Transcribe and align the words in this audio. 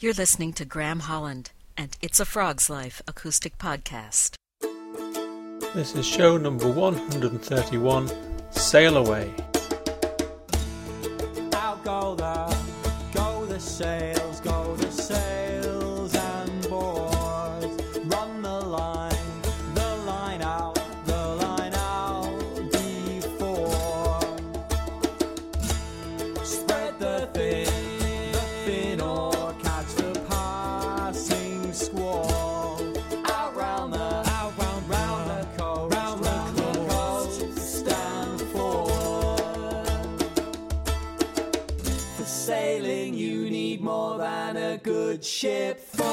You're 0.00 0.14
listening 0.14 0.52
to 0.52 0.64
Graham 0.64 1.00
Holland 1.00 1.50
and 1.76 1.96
It's 2.00 2.20
a 2.20 2.24
Frog's 2.24 2.70
Life 2.70 3.02
acoustic 3.08 3.58
podcast. 3.58 4.36
This 5.74 5.92
is 5.96 6.06
show 6.06 6.36
number 6.36 6.70
131 6.70 8.08
Sail 8.52 8.96
Away. 8.96 9.34
Out 11.52 11.82
go 11.82 12.14
the, 12.14 12.56
go 13.12 13.44
the 13.46 13.58
sails, 13.58 14.17
ship 45.38 45.78
for. 45.78 46.08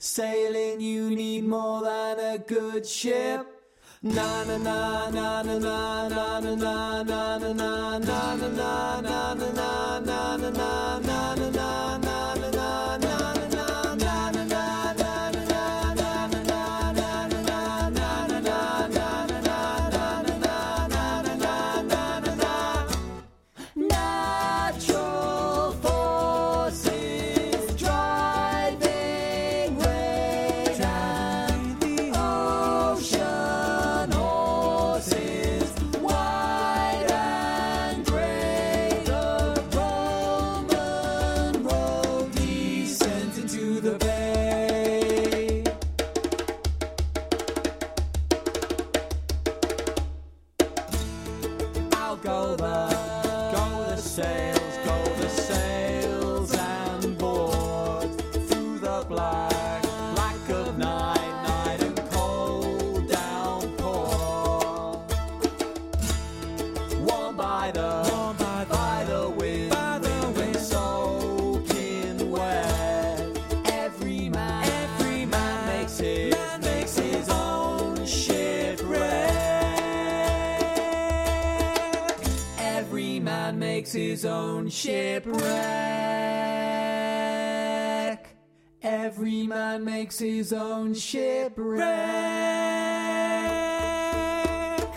Sailing, 0.00 0.80
you 0.80 1.10
need 1.10 1.44
more 1.44 1.82
than 1.82 2.18
a 2.18 2.38
good 2.38 2.84
ship. 2.84 3.46
Na 4.02 4.42
na 4.44 4.58
na 4.58 5.10
na 5.10 5.42
na 5.42 5.62
na 5.62 6.08
na 6.08 6.40
na 6.40 7.02
na 7.02 7.02
na 7.02 7.38
na 7.38 7.98
na 7.98 7.98
na 7.98 8.36
na 8.38 9.00
na 9.00 9.34
na 9.34 10.00
na 10.00 10.36
na 10.36 10.50
na 10.50 10.97
makes 83.88 83.96
his 83.96 84.24
own 84.26 84.68
shipwreck. 84.68 85.38
Every 88.82 89.46
man 89.46 89.82
makes 89.82 90.18
his 90.18 90.52
own 90.52 90.92
shipwreck. 90.92 91.78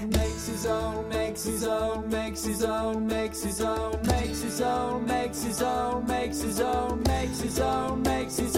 Makes 0.02 0.48
his 0.48 0.66
own, 0.66 1.08
makes 1.08 1.44
his 1.46 1.64
own, 1.64 2.10
makes 2.10 2.44
his 2.44 2.64
own, 2.66 3.08
makes 3.08 3.44
his 3.44 3.62
own, 3.62 4.02
makes 4.04 4.42
his 4.42 4.62
own, 4.62 5.06
makes 5.06 5.42
his 5.42 5.62
own, 5.62 6.06
makes 6.06 6.42
his 6.42 6.60
own, 6.60 7.02
makes 7.04 7.40
his 7.40 7.60
own, 7.62 8.02
makes 8.04 8.38
his 8.38 8.48
own, 8.48 8.51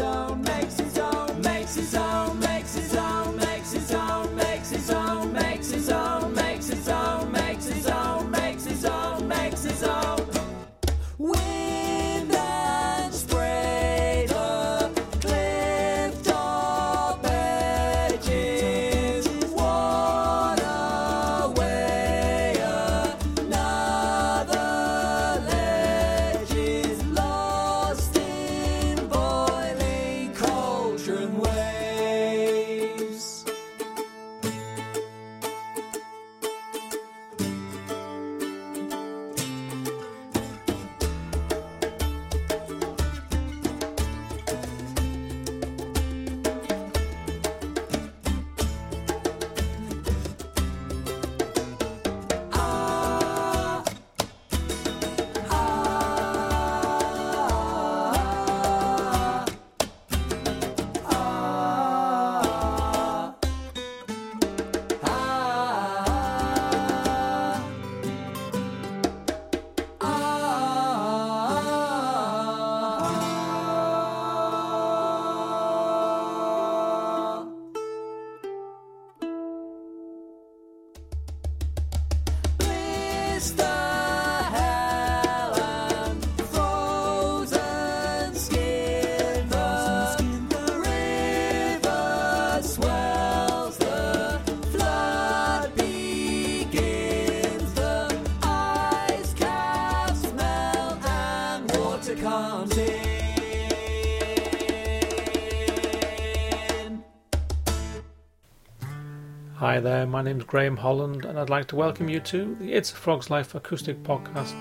Hi 109.74 109.80
there, 109.80 110.06
my 110.06 110.22
name's 110.22 110.44
Graham 110.44 110.78
Holland, 110.78 111.26
and 111.26 111.40
I'd 111.40 111.50
like 111.50 111.66
to 111.70 111.76
welcome 111.76 112.08
you 112.08 112.20
to 112.20 112.54
the 112.60 112.74
It's 112.74 112.92
a 112.92 112.96
Frog's 112.96 113.32
Life 113.32 113.56
acoustic 113.56 114.04
podcast 114.04 114.54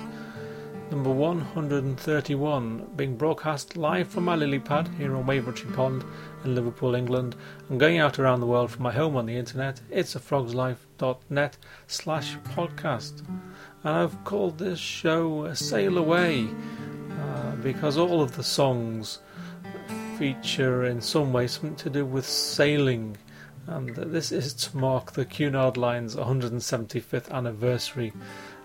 number 0.91 1.11
131, 1.11 2.93
being 2.97 3.19
broadcast 3.19 3.77
live 3.77 4.09
from 4.09 4.25
my 4.25 4.37
lily 4.37 4.59
pad 4.59 4.89
here 4.97 5.15
on 5.15 5.27
Wavertree 5.27 5.77
Pond 5.77 6.03
in 6.47 6.55
Liverpool, 6.55 6.95
England, 6.95 7.37
and 7.69 7.79
going 7.79 7.99
out 7.99 8.19
around 8.19 8.41
the 8.41 8.47
world 8.47 8.71
from 8.71 8.85
my 8.85 8.91
home 8.91 9.15
on 9.15 9.27
the 9.27 9.37
internet, 9.37 9.83
itsafrogslife.net 9.91 11.59
slash 11.89 12.39
podcast. 12.57 13.19
And 13.85 13.95
I've 13.95 14.25
called 14.25 14.57
this 14.57 14.79
show 14.79 15.53
Sail 15.53 15.99
Away 15.99 16.49
uh, 17.21 17.57
because 17.57 17.99
all 17.99 18.23
of 18.23 18.35
the 18.35 18.43
songs 18.43 19.19
feature 20.17 20.87
in 20.87 21.03
some 21.03 21.35
way 21.35 21.49
something 21.49 21.77
to 21.77 21.91
do 21.91 22.07
with 22.07 22.25
sailing 22.25 23.19
and 23.67 23.95
this 23.95 24.33
is 24.33 24.53
to 24.55 24.77
mark 24.77 25.13
the 25.13 25.25
Cunard 25.25 25.77
Line's 25.77 26.17
175th 26.17 27.31
anniversary 27.31 28.13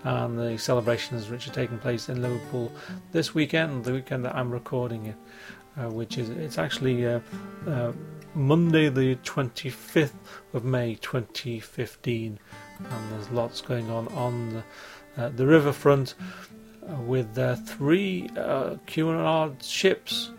and 0.04 0.40
the 0.40 0.58
celebrations 0.58 1.30
which 1.30 1.48
are 1.48 1.54
taking 1.54 1.78
place 1.80 2.10
in 2.10 2.22
Liverpool 2.22 2.72
this 3.12 3.34
weekend, 3.34 3.84
the 3.84 3.94
weekend 3.94 4.26
that 4.26 4.36
I'm 4.36 4.52
recording 4.52 5.08
it, 5.08 5.16
uh, 5.78 5.90
which 5.90 6.18
is 6.18 6.30
it's 6.30 6.58
actually 6.58 7.06
uh, 7.06 7.20
uh, 7.68 7.92
Monday 8.34 8.90
the 8.90 9.16
25th 9.18 10.14
of 10.54 10.64
May 10.64 10.96
2015, 10.96 12.40
and 12.80 13.12
there's 13.12 13.30
lots 13.32 13.62
going 13.62 13.90
on 13.90 14.08
on 14.10 14.64
the, 15.16 15.22
uh, 15.22 15.30
the 15.30 15.46
riverfront 15.46 16.16
uh, 16.90 16.96
with 17.02 17.36
three 17.68 18.30
uh, 18.38 18.76
Cunard 18.86 19.62
ships 19.62 20.32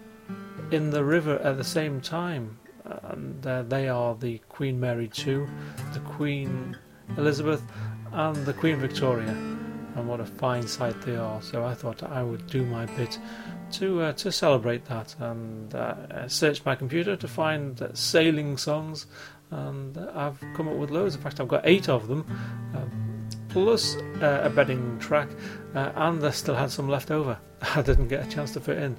in 0.70 0.90
the 0.90 1.04
river 1.04 1.38
at 1.38 1.56
the 1.56 1.64
same 1.64 2.00
time, 2.00 2.58
and 3.04 3.46
uh, 3.46 3.62
they 3.62 3.88
are 3.88 4.14
the 4.14 4.38
Queen 4.48 4.78
Mary 4.78 5.10
II, 5.26 5.46
the 5.92 6.00
Queen 6.04 6.76
Elizabeth, 7.16 7.62
and 8.12 8.36
the 8.46 8.52
Queen 8.52 8.76
Victoria. 8.76 9.36
And 9.96 10.06
what 10.06 10.20
a 10.20 10.26
fine 10.26 10.66
sight 10.66 11.00
they 11.02 11.16
are! 11.16 11.42
So 11.42 11.64
I 11.64 11.74
thought 11.74 12.02
I 12.02 12.22
would 12.22 12.46
do 12.46 12.64
my 12.64 12.86
bit 12.86 13.18
to 13.72 14.02
uh, 14.02 14.12
to 14.14 14.32
celebrate 14.32 14.84
that, 14.86 15.14
and 15.18 15.74
uh, 15.74 16.28
search 16.28 16.64
my 16.64 16.74
computer 16.74 17.16
to 17.16 17.28
find 17.28 17.80
uh, 17.82 17.92
sailing 17.94 18.56
songs, 18.56 19.06
and 19.50 19.96
uh, 19.96 20.12
I've 20.14 20.40
come 20.54 20.68
up 20.68 20.76
with 20.76 20.90
loads. 20.90 21.14
In 21.14 21.20
fact, 21.20 21.40
I've 21.40 21.48
got 21.48 21.62
eight 21.64 21.88
of 21.88 22.08
them, 22.08 22.24
uh, 22.74 22.84
plus 23.48 23.96
uh, 24.22 24.42
a 24.44 24.50
bedding 24.50 24.98
track, 24.98 25.28
and 25.74 26.24
I 26.24 26.30
still 26.30 26.54
had 26.54 26.70
some 26.70 26.88
left 26.88 27.10
over. 27.10 27.38
I 27.74 27.82
didn't 27.82 28.08
get 28.08 28.26
a 28.26 28.30
chance 28.30 28.52
to 28.52 28.60
fit 28.60 28.78
in. 28.78 28.96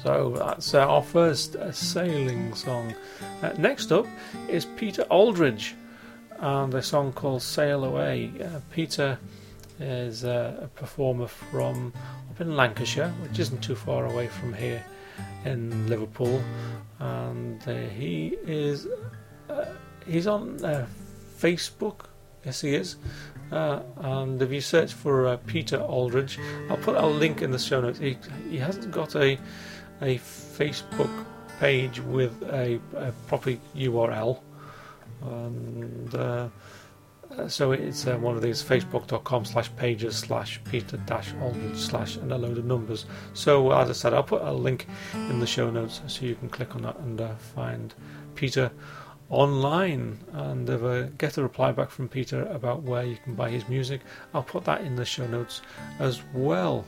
So 0.05 0.35
that's 0.39 0.73
uh, 0.73 0.87
our 0.87 1.03
first 1.03 1.57
uh, 1.57 1.73
sailing 1.73 2.55
song. 2.55 2.95
Uh, 3.43 3.53
next 3.59 3.91
up 3.91 4.07
is 4.49 4.67
Peter 4.77 5.03
Aldridge 5.03 5.75
and 6.39 6.73
a 6.75 6.83
song 6.83 7.13
called 7.13 7.43
Sail 7.43 7.85
Away. 7.85 8.31
Uh, 8.41 8.61
Peter 8.71 9.19
is 9.81 10.25
uh, 10.25 10.61
a 10.63 10.69
performer 10.69 11.27
from 11.27 11.93
up 12.31 12.41
in 12.41 12.57
Lancashire, 12.57 13.11
which 13.23 13.41
isn't 13.41 13.65
too 13.65 13.75
far 13.75 14.07
away 14.07 14.29
from 14.29 14.55
here 14.55 14.85
in 15.45 15.89
Liverpool, 15.89 16.43
and 16.99 17.61
uh, 17.67 17.75
he 17.89 18.37
is 18.47 18.87
he's 20.07 20.27
on 20.27 20.59
Facebook. 21.39 22.07
Yes, 22.45 22.61
he 22.61 22.75
is. 22.75 22.97
Uh, 23.53 23.83
and 23.99 24.41
if 24.41 24.51
you 24.51 24.61
search 24.61 24.95
for 24.95 25.27
uh, 25.27 25.37
Peter 25.47 25.77
Aldridge, 25.77 26.39
I'll 26.71 26.79
put 26.79 26.97
a 26.97 27.07
link 27.07 27.43
in 27.43 27.51
the 27.51 27.59
show 27.59 27.83
notes. 27.83 27.99
He, 27.99 28.17
he 28.49 28.57
hasn't 28.57 28.91
got 28.91 29.15
a 29.15 29.39
a 30.01 30.19
Facebook 30.19 31.11
page 31.61 32.01
with 32.01 32.43
a, 32.43 32.81
a 32.97 33.13
proper 33.29 33.53
URL, 33.77 34.41
and 35.23 36.15
uh, 36.15 36.49
so 37.49 37.73
it's 37.73 38.07
uh, 38.07 38.17
one 38.17 38.37
of 38.37 38.43
these 38.43 38.63
facebook.com 38.63 39.45
slash 39.45 39.75
pages 39.77 40.17
slash 40.17 40.61
peter 40.65 40.97
dash 40.99 41.33
aldridge 41.41 41.79
slash 41.79 42.17
and 42.17 42.33
a 42.33 42.39
load 42.39 42.59
of 42.59 42.65
numbers 42.65 43.07
so 43.35 43.73
as 43.73 43.89
i 43.89 43.93
said 43.93 44.15
i'll 44.15 44.23
put 44.23 44.43
a 44.43 44.53
link 44.53 44.87
in 45.15 45.39
the 45.39 45.47
show 45.47 45.71
notes 45.71 46.01
so 46.07 46.25
you 46.25 46.35
can 46.35 46.49
click 46.49 46.75
on 46.75 46.83
that 46.83 46.99
and 47.01 47.21
uh, 47.21 47.35
find 47.37 47.95
peter 48.35 48.71
online 49.33 50.19
and 50.33 50.69
I 50.69 51.05
get 51.17 51.39
a 51.39 51.43
reply 51.43 51.73
back 51.73 51.91
from 51.91 52.07
Peter 52.07 52.45
about 52.49 52.83
where 52.83 53.03
you 53.03 53.17
can 53.25 53.35
buy 53.35 53.49
his 53.49 53.67
music, 53.67 54.03
I'll 54.35 54.43
put 54.43 54.65
that 54.67 54.83
in 54.83 54.95
the 54.95 55.07
show 55.07 55.27
notes 55.27 55.63
as 55.99 56.21
well. 56.35 56.85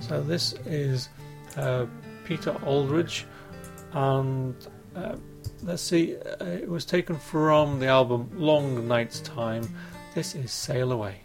So 0.00 0.22
this 0.22 0.52
is 0.66 1.08
uh, 1.56 1.86
Peter 2.24 2.50
Aldridge, 2.64 3.26
and 3.92 4.54
uh, 4.96 5.16
let's 5.62 5.82
see, 5.82 6.16
uh, 6.16 6.44
it 6.44 6.68
was 6.68 6.84
taken 6.84 7.18
from 7.18 7.80
the 7.80 7.86
album 7.86 8.30
Long 8.34 8.86
Night's 8.86 9.20
Time. 9.20 9.68
This 10.14 10.34
is 10.34 10.52
Sail 10.52 10.92
Away. 10.92 11.23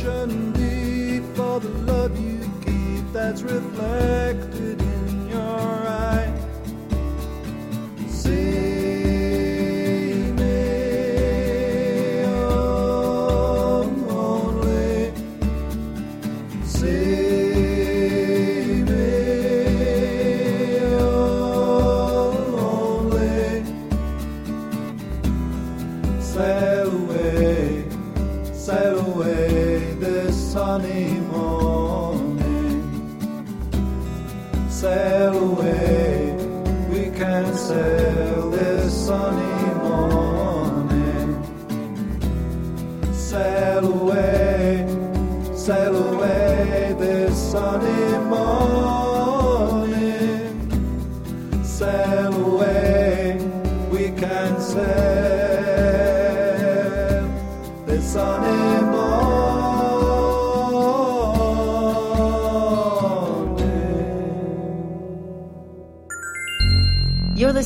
ocean 0.00 0.52
deep 0.52 1.24
for 1.36 1.60
the 1.60 1.68
love 1.68 2.18
you 2.18 2.40
keep 2.64 3.12
that's 3.12 3.42
reflected 3.42 4.89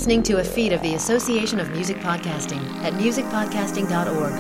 listening 0.05 0.23
to 0.23 0.39
a 0.39 0.45
feed 0.45 0.75
of 0.75 0.83
the 0.83 0.97
Association 0.97 1.59
of 1.59 1.71
Music 1.71 1.97
Podcasting 1.97 2.61
at 2.85 2.93
musicpodcasting.org. 2.93 4.35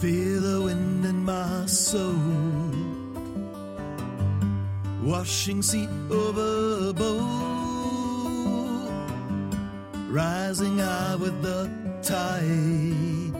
Feel 0.00 0.40
the 0.40 0.62
wind 0.62 0.87
my 1.28 1.66
soul, 1.66 2.14
washing 5.02 5.60
sea 5.60 5.86
overboard, 6.10 7.20
rising 10.08 10.78
high 10.78 11.16
with 11.16 11.42
the 11.42 11.68
tide. 12.02 13.34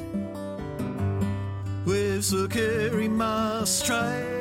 Waves 1.86 2.30
will 2.30 2.48
carry 2.48 3.08
my 3.08 3.64
stride. 3.64 4.37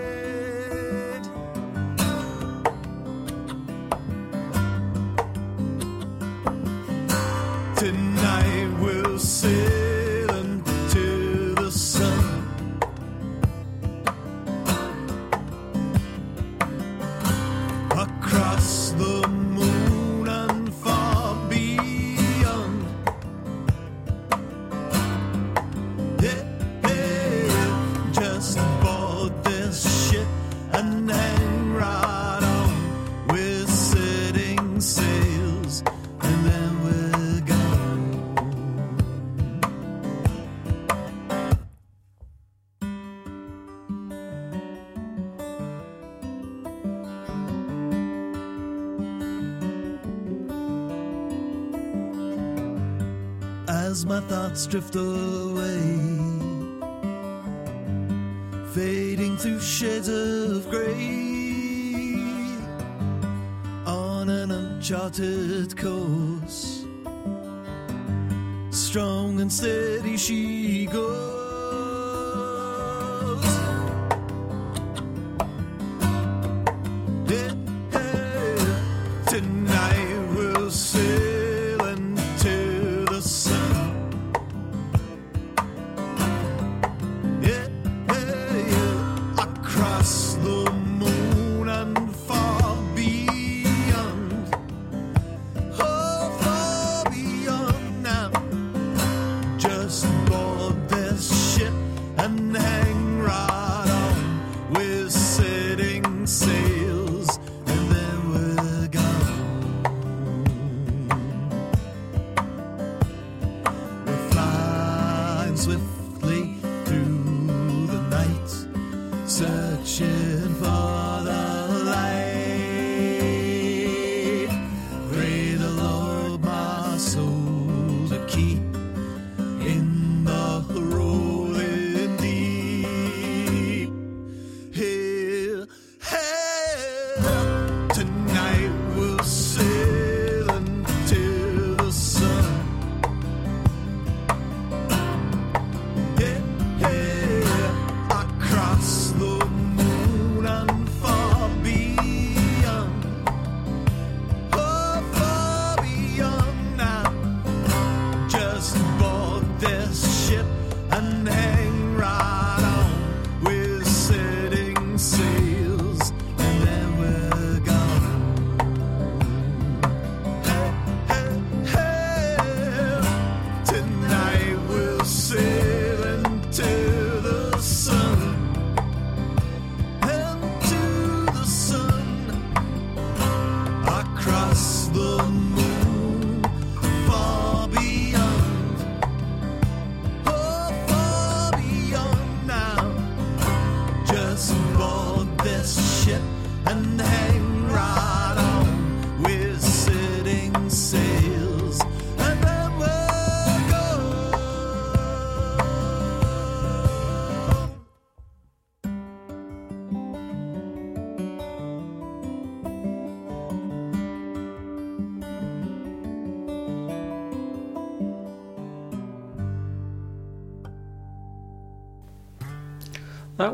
lights 54.58 54.66
drift 54.66 54.96
away, 54.96 55.78
fading 58.74 59.38
through 59.38 59.60
shades 59.60 60.08
of 60.08 60.68
grey 60.72 60.96
on 63.86 64.30
an 64.30 64.50
uncharted 64.50 65.78
course, 65.78 66.86
strong 68.72 69.40
and 69.42 69.54
steady. 69.54 69.87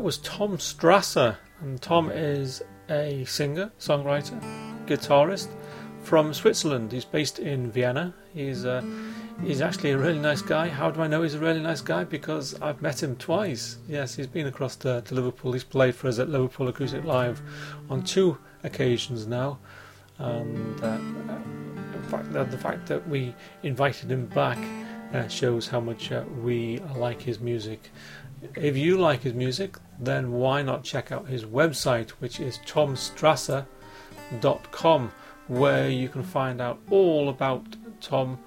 Was 0.04 0.18
Tom 0.18 0.58
Strasser, 0.58 1.34
and 1.62 1.80
Tom 1.80 2.10
is 2.10 2.62
a 2.90 3.24
singer, 3.24 3.72
songwriter, 3.78 4.38
guitarist 4.84 5.48
from 6.02 6.34
Switzerland. 6.34 6.92
He's 6.92 7.06
based 7.06 7.38
in 7.38 7.70
Vienna. 7.70 8.12
He's 8.34 8.66
uh, 8.66 8.84
he's 9.42 9.62
actually 9.62 9.92
a 9.92 9.98
really 9.98 10.18
nice 10.18 10.42
guy. 10.42 10.68
How 10.68 10.90
do 10.90 11.00
I 11.00 11.06
know 11.06 11.22
he's 11.22 11.32
a 11.32 11.38
really 11.38 11.60
nice 11.60 11.80
guy? 11.80 12.04
Because 12.04 12.54
I've 12.60 12.82
met 12.82 13.02
him 13.02 13.16
twice. 13.16 13.78
Yes, 13.88 14.14
he's 14.14 14.26
been 14.26 14.46
across 14.46 14.76
to, 14.76 15.00
to 15.00 15.14
Liverpool. 15.14 15.54
He's 15.54 15.64
played 15.64 15.94
for 15.94 16.08
us 16.08 16.18
at 16.18 16.28
Liverpool 16.28 16.68
Acoustic 16.68 17.04
Live 17.04 17.40
on 17.88 18.04
two 18.04 18.36
occasions 18.62 19.26
now, 19.26 19.58
and 20.18 20.84
uh, 20.84 20.98
in 21.94 22.04
fact, 22.10 22.30
the, 22.30 22.44
the 22.44 22.58
fact 22.58 22.86
that 22.88 23.08
we 23.08 23.34
invited 23.62 24.12
him 24.12 24.26
back 24.26 24.58
uh, 25.14 25.28
shows 25.28 25.68
how 25.68 25.80
much 25.80 26.12
uh, 26.12 26.24
we 26.42 26.78
like 26.94 27.22
his 27.22 27.40
music. 27.40 27.90
If 28.56 28.76
you 28.76 28.98
like 28.98 29.22
his 29.22 29.34
music, 29.34 29.76
then 29.98 30.32
why 30.32 30.62
not 30.62 30.84
check 30.84 31.12
out 31.12 31.28
his 31.28 31.44
website, 31.44 32.10
which 32.10 32.40
is 32.40 32.58
tomstrasser.com, 32.66 35.12
where 35.48 35.88
you 35.88 36.08
can 36.08 36.22
find 36.22 36.60
out 36.60 36.78
all 36.90 37.28
about 37.28 37.76
Tom 38.00 38.38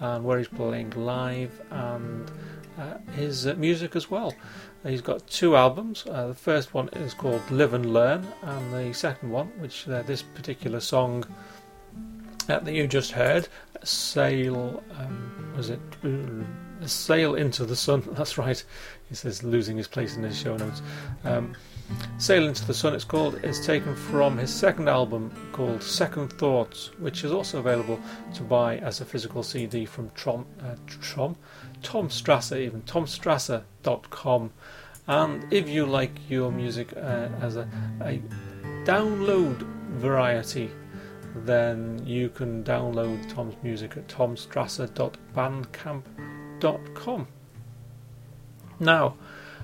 and 0.00 0.24
where 0.24 0.38
he's 0.38 0.48
playing 0.48 0.90
live 0.90 1.60
and 1.70 2.30
uh, 2.78 2.98
his 3.12 3.46
uh, 3.46 3.54
music 3.54 3.96
as 3.96 4.10
well. 4.10 4.34
He's 4.84 5.00
got 5.00 5.26
two 5.26 5.56
albums. 5.56 6.04
Uh, 6.06 6.28
the 6.28 6.34
first 6.34 6.74
one 6.74 6.90
is 6.92 7.14
called 7.14 7.42
Live 7.50 7.72
and 7.72 7.92
Learn, 7.92 8.26
and 8.42 8.74
the 8.74 8.92
second 8.92 9.30
one, 9.30 9.46
which 9.58 9.88
uh, 9.88 10.02
this 10.02 10.22
particular 10.22 10.80
song 10.80 11.24
uh, 12.48 12.58
that 12.58 12.74
you 12.74 12.86
just 12.86 13.12
heard, 13.12 13.48
Sail, 13.82 14.82
um, 14.98 15.54
was 15.56 15.70
it? 15.70 15.80
Sail 16.88 17.34
into 17.34 17.64
the 17.64 17.76
Sun, 17.76 18.04
that's 18.12 18.38
right. 18.38 18.62
He 19.08 19.14
says 19.14 19.42
losing 19.42 19.76
his 19.76 19.88
place 19.88 20.16
in 20.16 20.22
his 20.22 20.38
show 20.38 20.56
notes. 20.56 20.82
Um, 21.24 21.54
Sail 22.18 22.46
into 22.46 22.66
the 22.66 22.74
Sun, 22.74 22.94
it's 22.94 23.04
called, 23.04 23.42
is 23.44 23.64
taken 23.64 23.94
from 23.94 24.38
his 24.38 24.52
second 24.52 24.88
album 24.88 25.30
called 25.52 25.82
Second 25.82 26.32
Thoughts, 26.32 26.90
which 26.98 27.24
is 27.24 27.32
also 27.32 27.58
available 27.58 28.00
to 28.34 28.42
buy 28.42 28.78
as 28.78 29.00
a 29.00 29.04
physical 29.04 29.42
CD 29.42 29.84
from 29.84 30.08
Trom, 30.10 30.44
uh, 30.62 30.76
Trom, 30.86 31.36
Tom 31.82 32.08
Strasser, 32.08 32.58
even 32.58 32.82
tomstrasser.com. 32.82 34.52
And 35.06 35.52
if 35.52 35.68
you 35.68 35.84
like 35.84 36.18
your 36.30 36.50
music 36.50 36.94
uh, 36.96 37.28
as 37.42 37.56
a, 37.56 37.68
a 38.00 38.22
download 38.84 39.58
variety, 39.98 40.70
then 41.36 42.00
you 42.06 42.30
can 42.30 42.64
download 42.64 43.28
Tom's 43.28 43.56
music 43.62 43.98
at 43.98 44.08
tomstrasser.bandcamp.com. 44.08 46.33
Now, 48.80 49.16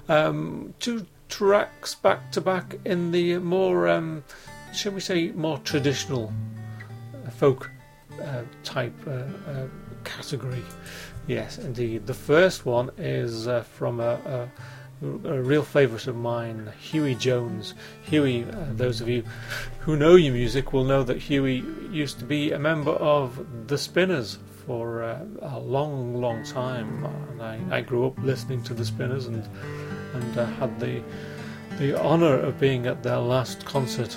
um, 0.08 0.74
two 0.78 1.06
tracks 1.28 1.94
back 1.94 2.32
to 2.32 2.40
back 2.40 2.76
in 2.84 3.12
the 3.12 3.38
more, 3.38 3.88
um, 3.88 4.24
shall 4.74 4.92
we 4.92 5.00
say, 5.00 5.30
more 5.30 5.58
traditional 5.58 6.32
uh, 7.26 7.30
folk 7.30 7.70
uh, 8.20 8.42
type 8.64 8.94
uh, 9.06 9.10
uh, 9.10 9.66
category. 10.04 10.62
Yes, 11.26 11.58
indeed. 11.58 12.06
The 12.06 12.14
first 12.14 12.66
one 12.66 12.90
is 12.98 13.46
uh, 13.46 13.62
from 13.62 14.00
a, 14.00 14.48
a, 15.02 15.28
a 15.28 15.42
real 15.42 15.62
favourite 15.62 16.06
of 16.06 16.16
mine, 16.16 16.72
Hughie 16.80 17.14
Jones. 17.14 17.74
Hughie, 18.02 18.44
uh, 18.44 18.66
those 18.72 19.00
of 19.00 19.08
you 19.08 19.22
who 19.80 19.96
know 19.96 20.16
your 20.16 20.34
music 20.34 20.72
will 20.72 20.84
know 20.84 21.02
that 21.04 21.18
Hughie 21.18 21.64
used 21.90 22.18
to 22.18 22.24
be 22.24 22.52
a 22.52 22.58
member 22.58 22.92
of 22.92 23.68
the 23.68 23.78
Spinners 23.78 24.38
for 24.70 25.02
uh, 25.02 25.18
a 25.42 25.58
long, 25.58 26.14
long 26.14 26.44
time. 26.44 27.04
And 27.30 27.42
I, 27.42 27.78
I 27.78 27.80
grew 27.80 28.06
up 28.06 28.16
listening 28.22 28.62
to 28.62 28.72
the 28.72 28.84
Spinners 28.84 29.26
and 29.26 29.42
and 30.14 30.38
uh, 30.38 30.46
had 30.60 30.78
the 30.78 31.02
the 31.80 32.00
honour 32.00 32.38
of 32.38 32.60
being 32.60 32.86
at 32.86 33.02
their 33.02 33.18
last 33.18 33.64
concert, 33.64 34.16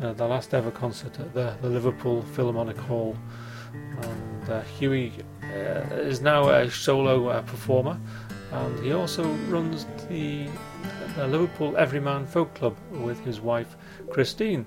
uh, 0.00 0.12
their 0.12 0.26
last 0.26 0.54
ever 0.54 0.72
concert 0.72 1.20
at 1.20 1.32
the, 1.34 1.56
the 1.62 1.68
Liverpool 1.68 2.22
Philharmonic 2.34 2.78
Hall. 2.78 3.16
And 3.72 4.50
uh, 4.50 4.62
Hughie 4.76 5.12
uh, 5.44 6.10
is 6.10 6.20
now 6.20 6.48
a 6.48 6.68
solo 6.68 7.28
uh, 7.28 7.42
performer, 7.42 7.96
and 8.50 8.84
he 8.84 8.92
also 8.92 9.22
runs 9.48 9.86
the, 10.08 10.48
the 11.14 11.28
Liverpool 11.28 11.76
Everyman 11.76 12.26
Folk 12.26 12.52
Club 12.54 12.76
with 12.90 13.20
his 13.24 13.40
wife 13.40 13.76
Christine, 14.10 14.66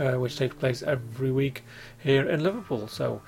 uh, 0.00 0.14
which 0.14 0.36
takes 0.36 0.56
place 0.56 0.82
every 0.82 1.30
week 1.30 1.62
here 2.02 2.28
in 2.28 2.42
Liverpool. 2.42 2.88
So 2.88 3.22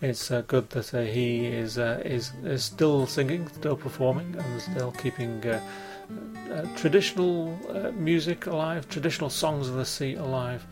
it's 0.00 0.30
uh, 0.30 0.42
good 0.46 0.70
that 0.70 0.94
uh, 0.94 1.00
he 1.02 1.46
is, 1.46 1.76
uh, 1.78 2.00
is 2.04 2.32
is 2.44 2.64
still 2.64 3.06
singing, 3.06 3.48
still 3.48 3.76
performing, 3.76 4.36
and 4.36 4.62
still 4.62 4.92
keeping 4.92 5.44
uh, 5.44 5.60
uh, 6.52 6.62
traditional 6.76 7.58
music 7.94 8.46
alive, 8.46 8.88
traditional 8.88 9.30
songs 9.30 9.68
of 9.68 9.74
the 9.74 9.84
sea 9.84 10.14
alive. 10.14 10.66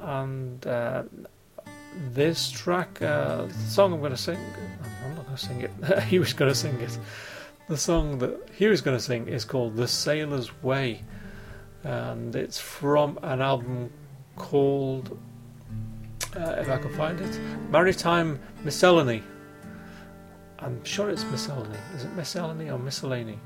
and 0.00 0.66
this 2.14 2.50
track, 2.50 3.00
the 3.00 3.52
song 3.68 3.92
I'm 3.92 4.00
going 4.00 4.12
to 4.12 4.16
sing, 4.16 4.38
I'm 5.04 5.14
not 5.14 5.26
going 5.26 5.36
to 5.36 5.46
sing 5.46 5.60
it. 5.60 6.02
he 6.04 6.18
was 6.18 6.32
going 6.32 6.50
to 6.50 6.54
sing 6.54 6.80
it. 6.80 6.98
The 7.68 7.76
song 7.76 8.18
that 8.18 8.48
he 8.54 8.66
was 8.66 8.80
going 8.80 8.96
to 8.96 9.02
sing 9.02 9.28
is 9.28 9.44
called 9.44 9.76
"The 9.76 9.86
Sailor's 9.86 10.62
Way," 10.62 11.02
and 11.84 12.34
it's 12.34 12.58
from 12.58 13.18
an 13.22 13.42
album 13.42 13.92
called 14.36 15.18
uh, 16.36 16.56
if 16.58 16.68
I 16.68 16.78
can 16.78 16.92
find 16.94 17.20
it. 17.20 17.40
Maritime 17.70 18.40
Miscellany. 18.64 19.22
I'm 20.58 20.84
sure 20.84 21.10
it's 21.10 21.24
Miscellany. 21.24 21.78
Is 21.94 22.04
it 22.04 22.12
Miscellany 22.12 22.70
or 22.70 22.78
Miscellany? 22.78 23.38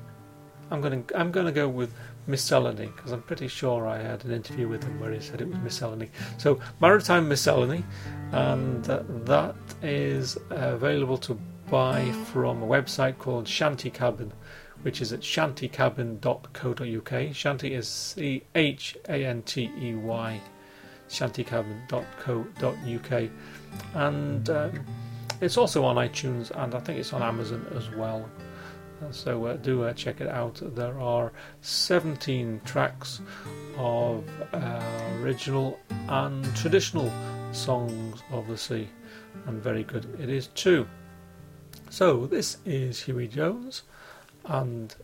I'm 0.71 0.81
going 0.81 1.05
to 1.05 1.19
I'm 1.19 1.33
to 1.33 1.53
go 1.53 1.69
with 1.69 1.93
Miscellany 2.27 2.87
because 2.87 3.13
I'm 3.13 3.23
pretty 3.23 3.49
sure 3.49 3.87
I 3.87 4.03
had 4.03 4.25
an 4.25 4.33
interview 4.33 4.69
with 4.69 4.83
him 4.83 4.99
where 4.99 5.13
he 5.13 5.21
said 5.21 5.41
it 5.41 5.49
was 5.49 5.59
Miscellany. 5.59 6.11
So 6.39 6.59
Maritime 6.81 7.29
Miscellany, 7.29 7.85
and 8.33 8.91
uh, 8.91 9.05
that 9.25 9.55
is 9.83 10.37
uh, 10.51 10.75
available 10.75 11.19
to 11.19 11.39
buy 11.71 12.11
from 12.33 12.63
a 12.63 12.67
website 12.67 13.19
called 13.19 13.47
Chantey 13.47 13.93
Cabin, 13.93 14.33
which 14.83 15.01
is 15.01 15.13
at 15.13 15.21
chanteycabin.co.uk. 15.21 17.35
Shanty 17.35 17.75
is 17.75 17.89
C 17.89 18.43
H 18.55 18.97
A 19.09 19.25
N 19.25 19.43
T 19.43 19.71
E 19.79 19.95
Y 19.95 20.41
chanteycabin.co.uk 21.09 23.31
and 23.95 24.51
um, 24.51 24.87
it's 25.41 25.57
also 25.57 25.85
on 25.85 25.97
iTunes 25.97 26.51
and 26.63 26.75
I 26.75 26.81
think 26.81 26.99
it's 26.99 27.13
on 27.13 27.23
Amazon 27.23 27.67
as 27.75 27.91
well. 27.91 28.29
So 29.11 29.45
uh, 29.45 29.57
do 29.57 29.85
uh, 29.85 29.93
check 29.93 30.21
it 30.21 30.29
out. 30.29 30.61
There 30.75 30.99
are 30.99 31.33
17 31.61 32.63
tracks 32.65 33.21
of 33.77 34.25
uh, 34.53 34.83
original 35.21 35.79
and 36.09 36.45
traditional 36.57 37.13
songs 37.53 38.23
of 38.31 38.49
the 38.49 38.57
sea, 38.57 38.89
and 39.47 39.63
very 39.63 39.85
good 39.85 40.07
it 40.19 40.31
is 40.31 40.49
too. 40.49 40.89
So 41.91 42.27
this 42.27 42.57
is 42.65 43.03
Hughie 43.03 43.29
Jones 43.29 43.83
and 44.47 44.95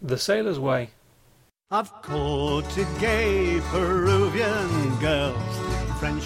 The 0.00 0.18
Sailor's 0.18 0.58
Way. 0.58 0.90
I've 1.70 1.92
courted 2.02 2.86
gay 2.98 3.60
Peruvian 3.70 4.41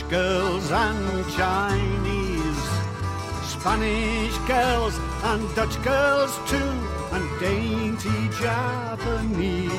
girls 0.09 0.71
and 0.71 1.27
Chinese, 1.33 2.69
Spanish 3.43 4.37
girls 4.47 4.99
and 5.25 5.43
Dutch 5.57 5.83
girls 5.83 6.39
too, 6.49 6.73
and 7.13 7.41
dainty 7.41 8.29
Japanese. 8.41 9.73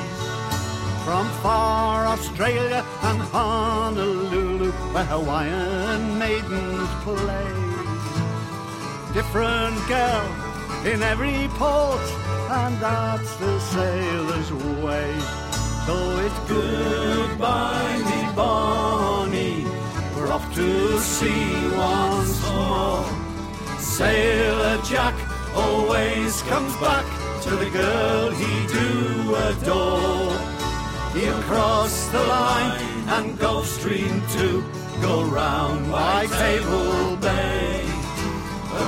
From 1.05 1.25
far 1.41 2.05
Australia 2.07 2.83
and 3.03 3.21
Honolulu, 3.21 4.71
where 4.93 5.05
Hawaiian 5.05 6.19
maidens 6.19 6.89
play. 7.03 7.53
Different 9.13 9.77
girl 9.87 10.27
in 10.85 11.01
every 11.03 11.47
port, 11.53 12.07
and 12.49 12.77
that's 12.81 13.35
the 13.37 13.59
sailor's 13.59 14.51
way. 14.83 15.09
So 15.85 15.95
it's 16.25 16.39
goodbye, 16.49 17.97
me 18.05 18.35
Bonnie. 18.35 19.66
Off 20.29 20.53
to 20.55 20.99
sea 20.99 21.55
once 21.77 22.41
more. 22.51 23.05
Sailor 23.79 24.77
Jack 24.83 25.15
always 25.55 26.41
comes 26.43 26.75
back 26.77 27.05
to 27.43 27.51
the 27.55 27.69
girl 27.69 28.31
he 28.31 28.67
do 28.67 29.35
adore. 29.35 30.33
He'll 31.13 31.41
cross 31.43 32.07
the 32.09 32.19
line 32.19 32.81
and 33.07 33.39
Gulf 33.39 33.67
Stream 33.67 34.21
too, 34.33 34.63
go 35.01 35.23
round 35.23 35.89
by 35.89 36.25
Table 36.27 37.15
Bay, 37.17 37.85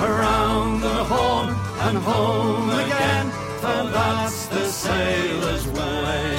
around 0.04 0.82
the 0.82 1.04
Horn 1.06 1.56
and 1.88 1.98
home 1.98 2.70
again, 2.70 3.32
for 3.62 3.90
that's 3.92 4.48
the 4.48 4.66
sailor's 4.66 5.66
way. 5.68 6.36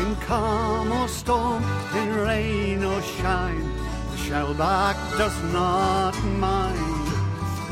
In 0.00 0.16
calm 0.16 0.90
or 0.90 1.06
storm, 1.06 1.62
in 1.94 2.14
rain 2.16 2.82
or 2.82 3.02
shine, 3.02 3.70
shellback 4.30 4.96
does 5.18 5.36
not 5.52 6.14
mind. 6.38 7.08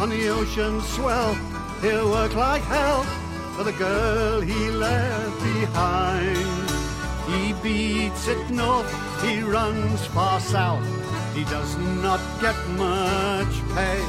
On 0.01 0.09
the 0.09 0.29
ocean 0.29 0.81
swell, 0.81 1.35
he'll 1.81 2.11
work 2.11 2.35
like 2.35 2.63
hell, 2.63 3.05
for 3.55 3.63
the 3.63 3.73
girl 3.73 4.41
he 4.41 4.69
left 4.71 5.39
behind. 5.55 6.69
He 7.31 7.53
beats 7.63 8.27
it 8.27 8.51
north, 8.51 8.91
he 9.23 9.41
runs 9.41 10.05
far 10.07 10.41
south, 10.41 10.85
he 11.37 11.45
does 11.45 11.77
not 12.03 12.21
get 12.41 12.59
much 12.71 13.55
pay. 13.77 14.03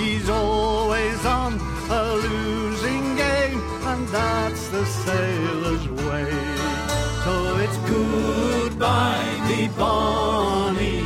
He's 0.00 0.30
always 0.30 1.26
on 1.26 1.60
a 1.90 2.04
losing 2.14 3.16
game, 3.16 3.60
and 3.90 4.08
that's 4.08 4.68
the 4.68 4.86
sailor's 4.86 5.86
way. 6.06 6.30
So 7.24 7.34
it's 7.64 7.78
goodbye, 7.92 9.36
me 9.48 9.68
Bonnie. 9.76 10.99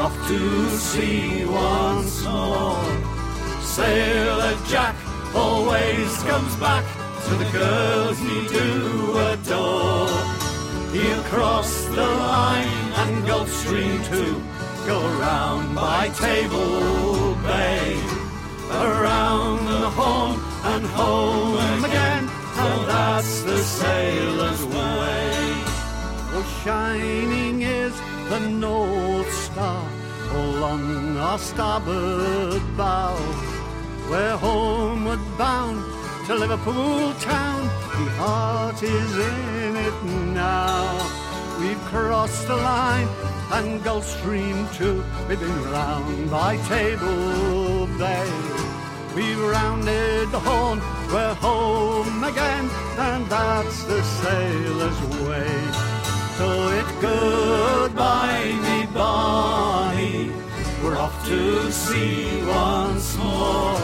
Off 0.00 0.16
to 0.28 0.70
sea 0.70 1.44
once 1.44 2.24
more. 2.24 2.82
Sailor 3.60 4.56
Jack 4.66 4.96
always 5.34 6.10
comes 6.22 6.56
back 6.56 6.86
to 7.26 7.34
the 7.34 7.50
girls 7.52 8.18
he 8.18 8.48
do 8.48 9.18
adore. 9.28 10.08
He'll 10.90 11.22
cross 11.24 11.84
the 11.84 12.06
line 12.06 12.66
and 13.02 13.26
Gulf 13.26 13.50
Stream 13.52 14.02
too, 14.04 14.42
go 14.86 15.02
round 15.18 15.74
by 15.74 16.08
Table 16.08 17.34
Bay, 17.44 18.00
around 18.70 19.66
the 19.66 19.90
Horn 19.90 20.40
and 20.72 20.86
home 20.86 21.84
again, 21.84 22.24
and 22.56 22.88
that's 22.88 23.42
the 23.42 23.58
sailor's 23.58 24.64
way. 24.64 25.30
Oh, 26.32 26.62
shining 26.64 27.60
is 27.60 27.92
the 28.30 28.40
North 28.40 29.32
Star 29.32 29.89
along 30.32 31.16
our 31.16 31.38
starboard 31.38 32.62
bow. 32.76 33.16
We're 34.10 34.36
homeward 34.36 35.20
bound 35.38 35.82
to 36.26 36.34
Liverpool 36.34 37.12
town. 37.14 37.62
The 37.64 38.10
heart 38.22 38.82
is 38.82 39.12
in 39.16 39.76
it 39.76 40.04
now. 40.34 40.98
We've 41.60 41.80
crossed 41.92 42.46
the 42.46 42.56
line 42.56 43.08
and 43.52 43.82
Gulf 43.82 44.06
Stream 44.06 44.68
too. 44.74 45.04
We've 45.28 45.40
been 45.40 45.62
round 45.64 46.30
by 46.30 46.56
Table 46.68 47.86
Bay. 47.98 48.30
We've 49.14 49.40
rounded 49.40 50.30
the 50.30 50.38
Horn. 50.38 50.78
We're 51.12 51.34
home 51.34 52.22
again, 52.22 52.70
and 52.96 53.26
that's 53.26 53.84
the 53.84 54.02
sailor's 54.02 55.00
way. 55.26 55.90
So 56.38 56.68
it's 56.78 56.92
goodbye, 57.02 58.52
me 58.62 58.86
Bonnie. 58.94 59.79
We're 60.82 60.96
off 60.96 61.26
to 61.26 61.70
sea 61.70 62.42
once 62.46 63.16
more. 63.18 63.76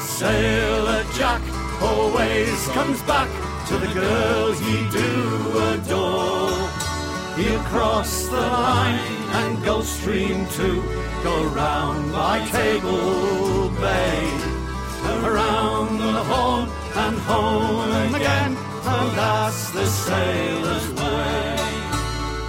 Sailor 0.00 1.04
Jack 1.14 1.42
always 1.80 2.66
comes 2.68 3.00
back 3.02 3.28
to 3.68 3.78
the 3.78 3.86
girl 3.94 4.52
he 4.52 4.88
do 4.90 5.58
adore. 5.72 6.68
He'll 7.36 7.64
cross 7.70 8.26
the 8.26 8.40
line 8.40 8.98
and 9.38 9.64
Gulf 9.64 9.86
Stream 9.86 10.46
too, 10.48 10.82
go 11.22 11.44
round 11.46 12.12
by 12.12 12.44
Table 12.48 13.70
Bay, 13.80 14.28
around 15.24 15.98
the 15.98 16.24
Horn 16.30 16.68
and 16.96 17.18
home 17.18 18.14
again, 18.14 18.56
and 18.56 19.18
that's 19.18 19.70
the 19.70 19.86
sailor's 19.86 20.88
way. 20.90 21.56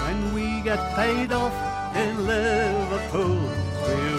When 0.05 0.33
we 0.33 0.61
get 0.61 0.95
paid 0.95 1.31
off 1.31 1.55
in 1.95 2.27
Liverpool, 2.27 3.64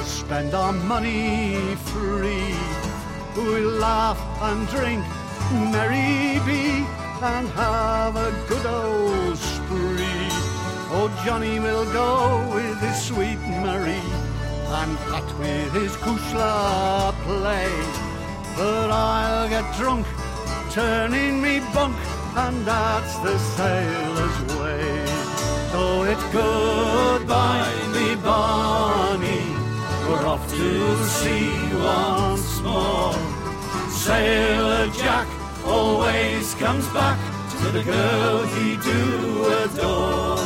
spend 0.06 0.54
our 0.54 0.72
money 0.72 1.74
free. 1.90 2.54
We'll 3.36 3.72
laugh 3.78 4.20
and 4.40 4.66
drink, 4.68 5.04
merry 5.72 6.40
be, 6.46 6.86
and 7.22 7.48
have 7.50 8.16
a 8.16 8.30
good 8.48 8.66
old 8.66 9.36
spree. 9.36 10.30
Oh, 10.88 11.10
Johnny 11.24 11.58
will 11.58 11.84
go 11.92 12.50
with 12.54 12.78
his 12.80 13.02
sweet 13.02 13.40
Marie, 13.64 14.08
and 14.80 14.96
Pat 15.08 15.28
with 15.38 15.72
his 15.74 15.92
kushla 15.96 17.12
play. 17.24 17.70
But 18.56 18.90
I'll 18.90 19.48
get 19.48 19.66
drunk, 19.76 20.06
turning 20.70 21.42
me 21.42 21.60
bunk, 21.74 21.96
and 22.36 22.64
that's 22.64 23.18
the 23.18 23.36
sailor's 23.56 24.38
way. 24.58 25.06
So 25.72 26.04
it's 26.04 26.26
goodbye, 26.32 27.74
me 27.92 28.14
Bonnie. 28.16 29.45
We're 30.08 30.26
off 30.26 30.48
to 30.50 31.04
sea 31.04 31.74
once 31.74 32.60
more. 32.60 33.14
Sailor 33.90 34.88
Jack 34.92 35.26
always 35.64 36.54
comes 36.54 36.86
back 36.88 37.18
to 37.58 37.70
the 37.70 37.82
girl 37.82 38.46
he 38.46 38.76
do 38.76 39.46
adore. 39.64 40.38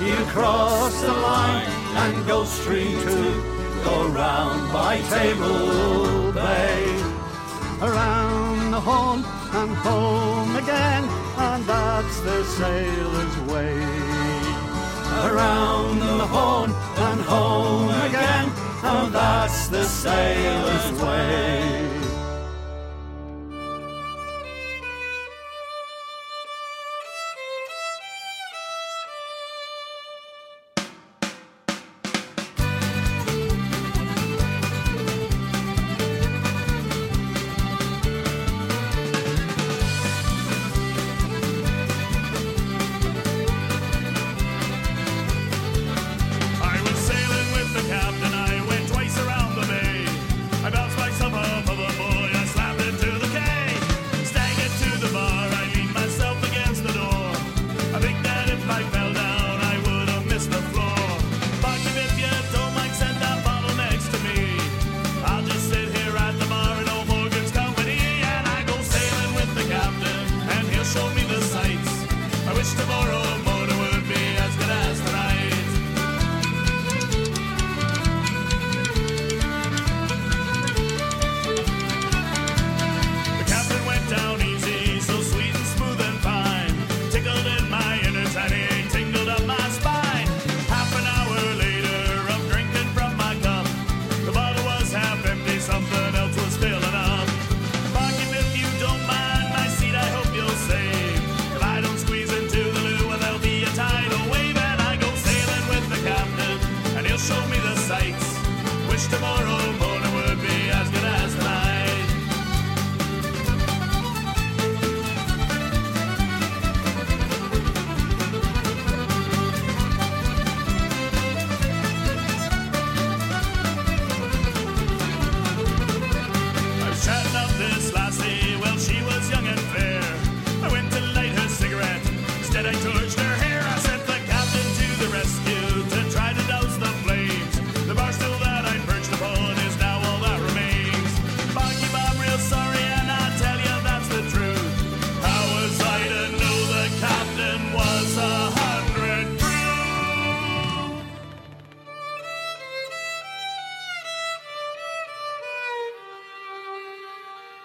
He'll 0.00 0.26
cross 0.26 1.00
the 1.00 1.12
line 1.12 1.66
and 2.02 2.26
go 2.26 2.44
straight 2.44 2.98
to 3.06 3.52
go 3.84 4.08
round 4.08 4.72
by 4.72 5.00
Table 5.02 6.32
Bay, 6.32 6.84
around 7.80 8.72
the 8.72 8.80
Horn 8.80 9.24
and 9.60 9.76
home 9.76 10.56
again, 10.56 11.04
and 11.36 11.64
that's 11.64 12.20
the 12.20 12.44
sailor's 12.44 13.36
way. 13.52 13.78
Around 15.28 15.98
the 16.00 16.26
Horn 16.26 16.70
and 16.96 17.20
home 17.20 17.90
again, 18.08 18.50
and 18.84 19.14
that's 19.14 19.68
the 19.68 19.84
sailor's 19.84 21.00
way. 21.00 21.91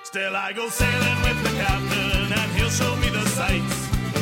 Still 0.08 0.36
I 0.38 0.54
go 0.54 0.70
sailing 0.70 1.20
with 1.22 1.36
the 1.44 1.50
captain 1.60 2.32
and 2.32 2.52
he'll 2.56 2.70
show 2.70 2.96
me 2.96 3.10
the 3.10 3.26
sights. 3.28 3.76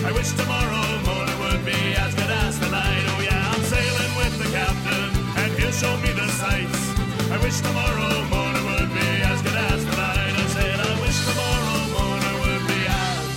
I 0.04 0.12
wish 0.18 0.32
tomorrow 0.32 0.82
morning 1.06 1.40
would 1.46 1.64
be 1.64 1.78
as 1.94 2.16
good 2.16 2.32
as 2.42 2.58
tonight. 2.58 3.06
Oh 3.14 3.22
yeah, 3.22 3.54
I'm 3.54 3.62
sailing 3.62 4.14
with 4.18 4.34
the 4.42 4.50
captain 4.50 5.14
and 5.46 5.54
he'll 5.54 5.72
show 5.72 5.96
me 6.02 6.10
the 6.10 6.28
sights. 6.42 6.82
I 7.30 7.38
wish 7.38 7.62
tomorrow 7.62 8.26
morning 8.34 8.66
would 8.66 8.90
be 8.98 9.08
as 9.30 9.42
good 9.46 9.54
as 9.54 9.86
tonight. 9.86 10.34
I 10.34 10.46
said 10.58 10.80
I 10.90 10.92
wish 11.06 11.22
tomorrow 11.30 11.78
morning 11.94 12.36
would 12.42 12.66
be 12.66 12.82
as 12.90 13.30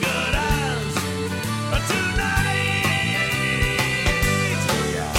good 0.00 0.34
as 0.56 0.88
tonight. 1.92 2.72
Oh 4.72 4.88
yeah. 4.96 5.12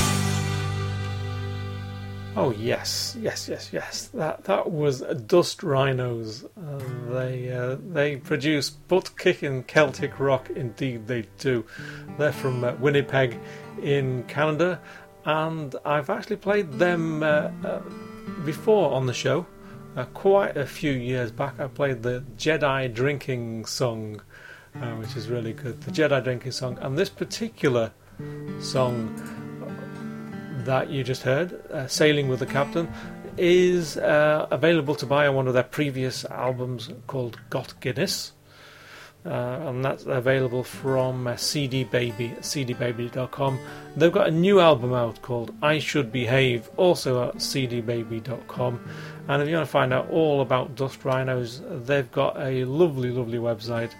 Oh 2.41 2.49
yes, 2.57 2.82
yes, 3.23 3.47
yes, 3.47 3.69
yes. 3.71 4.07
That 4.13 4.43
that 4.43 4.71
was 4.71 5.01
Dust 5.01 5.63
Rhinos. 5.63 6.43
Uh, 6.43 6.79
they 7.09 7.51
uh, 7.51 7.77
they 7.91 8.17
produce 8.17 8.69
butt 8.69 9.17
kicking 9.17 9.63
Celtic 9.63 10.19
rock. 10.19 10.49
Indeed, 10.49 11.07
they 11.07 11.25
do. 11.39 11.65
They're 12.17 12.33
from 12.33 12.63
uh, 12.63 12.73
Winnipeg, 12.73 13.39
in 13.81 14.23
Canada, 14.23 14.79
and 15.25 15.75
I've 15.85 16.09
actually 16.09 16.37
played 16.37 16.73
them 16.73 17.23
uh, 17.23 17.51
uh, 17.63 17.81
before 18.45 18.91
on 18.91 19.05
the 19.05 19.13
show. 19.13 19.45
Uh, 19.95 20.05
quite 20.05 20.57
a 20.57 20.65
few 20.65 20.91
years 20.91 21.31
back, 21.31 21.59
I 21.59 21.67
played 21.67 22.01
the 22.03 22.23
Jedi 22.37 22.91
drinking 22.93 23.65
song, 23.65 24.21
which 24.97 25.15
is 25.15 25.29
really 25.29 25.53
good. 25.53 25.81
The 25.81 25.91
Jedi 25.91 26.23
drinking 26.23 26.51
song, 26.51 26.79
and 26.81 26.97
this 26.97 27.09
particular 27.09 27.91
song 28.59 29.13
that 30.59 30.89
you 30.89 31.03
just 31.03 31.23
heard, 31.23 31.59
uh, 31.71 31.87
Sailing 31.87 32.27
with 32.27 32.39
the 32.39 32.45
Captain, 32.45 32.91
is 33.37 33.97
uh, 33.97 34.47
available 34.51 34.95
to 34.95 35.05
buy 35.05 35.27
on 35.27 35.35
one 35.35 35.47
of 35.47 35.53
their 35.53 35.63
previous 35.63 36.25
albums 36.25 36.89
called 37.07 37.39
Got 37.49 37.79
Guinness. 37.79 38.33
Uh, 39.25 39.57
and 39.67 39.85
that's 39.85 40.05
available 40.05 40.65
from 40.65 41.27
uh, 41.27 41.37
CD 41.37 41.85
Baby 41.85 42.33
cdbaby.com. 42.41 43.57
They've 43.95 44.11
got 44.11 44.27
a 44.27 44.31
new 44.31 44.59
album 44.59 44.93
out 44.93 45.21
called 45.21 45.55
I 45.61 45.79
Should 45.79 46.11
Behave, 46.11 46.69
also 46.75 47.29
at 47.29 47.35
cdbaby.com. 47.35 48.81
And 49.29 49.41
if 49.41 49.47
you 49.47 49.55
want 49.55 49.65
to 49.65 49.71
find 49.71 49.93
out 49.93 50.09
all 50.09 50.41
about 50.41 50.75
Dust 50.75 51.05
Rhinos, 51.05 51.61
they've 51.85 52.11
got 52.11 52.37
a 52.37 52.65
lovely, 52.65 53.11
lovely 53.11 53.37
website 53.37 53.93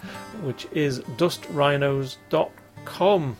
which 0.43 0.67
is 0.73 0.99
dustrhinos.com. 0.99 3.37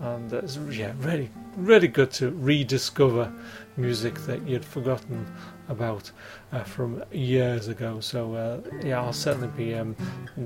And 0.00 0.32
it's 0.32 0.56
yeah, 0.56 0.94
really, 0.98 1.30
really 1.56 1.88
good 1.88 2.10
to 2.12 2.30
rediscover 2.30 3.32
music 3.76 4.14
that 4.20 4.46
you'd 4.46 4.64
forgotten 4.64 5.26
about 5.68 6.10
uh, 6.52 6.62
from 6.62 7.02
years 7.12 7.68
ago. 7.68 8.00
So 8.00 8.34
uh, 8.34 8.60
yeah, 8.82 9.00
I'll 9.00 9.12
certainly 9.12 9.48
be 9.48 9.74
um, 9.74 9.96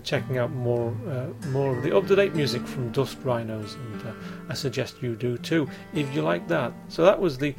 checking 0.02 0.38
out 0.38 0.50
more 0.50 0.94
uh, 1.08 1.48
more 1.48 1.76
of 1.76 1.82
the 1.82 1.96
up 1.96 2.06
to 2.06 2.16
date 2.16 2.34
music 2.34 2.66
from 2.66 2.90
Dust 2.92 3.18
Rhinos, 3.22 3.74
and 3.74 4.02
uh, 4.02 4.12
I 4.48 4.54
suggest 4.54 5.02
you 5.02 5.16
do 5.16 5.36
too 5.38 5.68
if 5.92 6.14
you 6.14 6.22
like 6.22 6.48
that. 6.48 6.72
So 6.88 7.04
that 7.04 7.20
was 7.20 7.38
the 7.38 7.54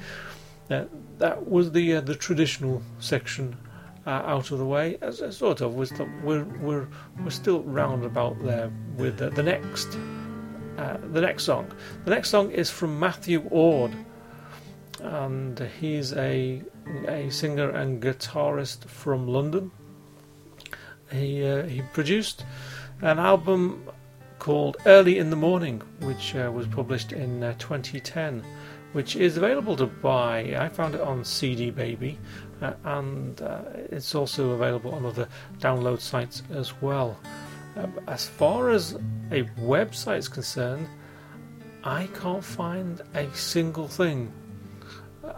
uh, 0.70 0.86
that 1.18 1.48
was 1.48 1.72
the 1.72 1.96
uh, 1.96 2.02
the 2.02 2.16
traditional 2.16 2.82
section. 3.00 3.58
out 4.08 4.52
of 4.52 4.58
the 4.58 4.66
way, 4.66 4.98
as, 5.02 5.22
as 5.22 5.38
sort 5.38 5.62
of, 5.62 5.76
we're 5.76 6.44
we're 6.62 6.88
we're 7.24 7.30
still 7.30 7.62
round 7.64 8.04
about 8.06 8.42
there 8.44 8.72
with 8.98 9.18
the 9.18 9.44
next 9.44 9.98
the 11.12 11.22
next 11.22 11.44
song. 11.44 11.72
The 12.06 12.12
next 12.12 12.30
song 12.30 12.52
is 12.52 12.70
from 12.70 13.00
Matthew 13.00 13.48
Ord, 13.50 13.92
and 15.00 15.60
he's 15.80 16.14
a 16.14 16.62
a 17.08 17.30
singer 17.30 17.70
and 17.70 18.02
guitarist 18.02 18.86
from 18.86 19.28
London. 19.28 19.72
He 21.12 21.46
uh, 21.46 21.64
he 21.64 21.82
produced 21.94 22.46
an 23.02 23.20
album 23.20 23.90
called 24.40 24.78
Early 24.86 25.18
in 25.18 25.30
the 25.30 25.36
Morning, 25.36 25.82
which 26.02 26.36
uh, 26.36 26.52
was 26.54 26.66
published 26.68 27.12
in 27.12 27.44
uh, 27.44 27.54
2010, 27.60 28.44
which 28.94 29.16
is 29.16 29.38
available 29.38 29.76
to 29.76 29.86
buy. 29.86 30.56
I 30.58 30.70
found 30.70 30.96
it 30.96 31.02
on 31.02 31.24
CD 31.26 31.70
Baby, 31.72 32.18
uh, 32.62 32.74
and 32.84 33.42
uh, 33.42 33.62
it's 33.92 34.16
also 34.16 34.52
available 34.52 34.94
on 34.94 35.06
other 35.06 35.28
download 35.60 36.00
sites 36.00 36.44
as 36.52 36.82
well. 36.82 37.20
Um, 37.76 38.00
as 38.08 38.28
far 38.28 38.70
as 38.70 38.94
a 39.32 39.44
website 39.60 40.18
is 40.18 40.28
concerned, 40.28 40.88
I 41.84 42.08
can't 42.08 42.44
find 42.44 43.02
a 43.14 43.32
single 43.34 43.88
thing 43.88 44.32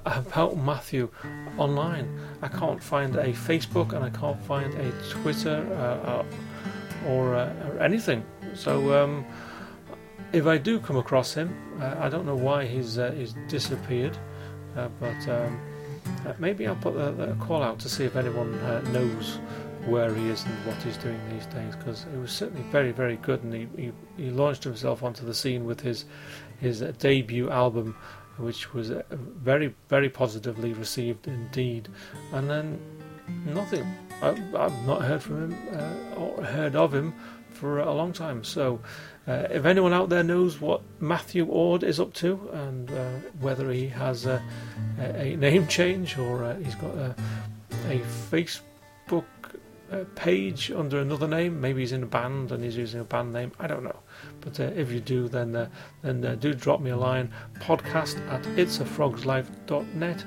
about 0.05 0.57
Matthew 0.57 1.09
online. 1.57 2.19
I 2.41 2.47
can't 2.47 2.81
find 2.81 3.15
a 3.15 3.33
Facebook 3.33 3.93
and 3.93 4.03
I 4.03 4.09
can't 4.09 4.41
find 4.43 4.73
a 4.73 4.91
Twitter 5.09 5.67
uh, 5.71 6.09
uh, 6.09 6.25
or, 7.07 7.35
uh, 7.35 7.53
or, 7.67 7.79
anything. 7.79 8.23
So 8.53 9.03
um, 9.03 9.25
if 10.33 10.45
I 10.47 10.57
do 10.57 10.79
come 10.79 10.97
across 10.97 11.33
him, 11.33 11.55
uh, 11.79 11.95
I 11.99 12.09
don't 12.09 12.25
know 12.25 12.35
why 12.35 12.65
he's 12.65 12.97
uh, 12.97 13.11
he's 13.11 13.33
disappeared, 13.47 14.17
but 14.75 15.27
um, 15.29 15.59
maybe 16.39 16.67
I'll 16.67 16.75
put 16.75 16.95
a, 16.95 17.31
a, 17.31 17.35
call 17.35 17.61
out 17.61 17.79
to 17.79 17.89
see 17.89 18.05
if 18.05 18.15
anyone 18.15 18.51
knows 18.91 19.39
where 19.87 20.13
he 20.13 20.29
is 20.29 20.43
and 20.45 20.53
what 20.65 20.75
he's 20.83 20.97
doing 20.97 21.19
these 21.29 21.45
days 21.47 21.75
because 21.75 22.05
it 22.13 22.17
was 22.19 22.31
certainly 22.31 22.63
very 22.71 22.91
very 22.91 23.17
good 23.17 23.43
and 23.43 23.53
he, 23.53 23.67
he, 23.75 23.91
he 24.17 24.29
launched 24.29 24.63
himself 24.63 25.03
onto 25.03 25.25
the 25.25 25.33
scene 25.33 25.65
with 25.65 25.81
his 25.81 26.05
his 26.59 26.81
debut 26.99 27.49
album 27.49 27.95
which 28.41 28.73
was 28.73 28.91
uh, 28.91 29.03
very, 29.11 29.73
very 29.89 30.09
positively 30.09 30.73
received 30.73 31.27
indeed. 31.27 31.87
And 32.33 32.49
then 32.49 32.79
nothing. 33.45 33.85
I, 34.21 34.33
have 34.33 34.85
not 34.85 35.01
heard 35.01 35.23
from 35.23 35.51
him 35.51 35.77
uh, 35.77 36.15
or 36.15 36.43
heard 36.43 36.75
of 36.75 36.93
him 36.93 37.13
for 37.49 37.79
a 37.79 37.93
long 37.93 38.13
time. 38.13 38.43
So, 38.43 38.79
uh, 39.27 39.47
if 39.49 39.65
anyone 39.65 39.93
out 39.93 40.09
there 40.09 40.23
knows 40.23 40.59
what 40.59 40.81
Matthew 40.99 41.45
Ord 41.45 41.83
is 41.83 41.99
up 41.99 42.13
to 42.15 42.49
and 42.53 42.91
uh, 42.91 43.09
whether 43.39 43.71
he 43.71 43.87
has 43.87 44.25
a, 44.25 44.41
a, 44.99 45.35
name 45.35 45.67
change 45.79 46.17
or 46.17 46.43
uh, 46.43 46.55
he's 46.57 46.75
got 46.75 46.95
a, 46.95 47.15
a 47.87 47.99
Facebook 48.31 48.61
page 50.15 50.71
under 50.71 50.99
another 50.99 51.27
name, 51.27 51.59
maybe 51.59 51.81
he's 51.81 51.91
in 51.91 52.03
a 52.03 52.07
band 52.07 52.51
and 52.51 52.63
he's 52.63 52.77
using 52.77 53.01
a 53.01 53.03
band 53.03 53.33
name, 53.33 53.51
I 53.59 53.67
don't 53.67 53.83
know. 53.83 53.99
But 54.39 54.59
uh, 54.59 54.71
if 54.75 54.91
you 54.91 54.99
do, 54.99 55.27
then 55.27 55.55
uh, 55.55 55.69
then 56.01 56.23
uh, 56.23 56.35
do 56.35 56.53
drop 56.53 56.81
me 56.81 56.91
a 56.91 56.97
line 56.97 57.31
podcast 57.59 58.25
at 58.29 58.43
itsafrogslife.net 58.43 60.25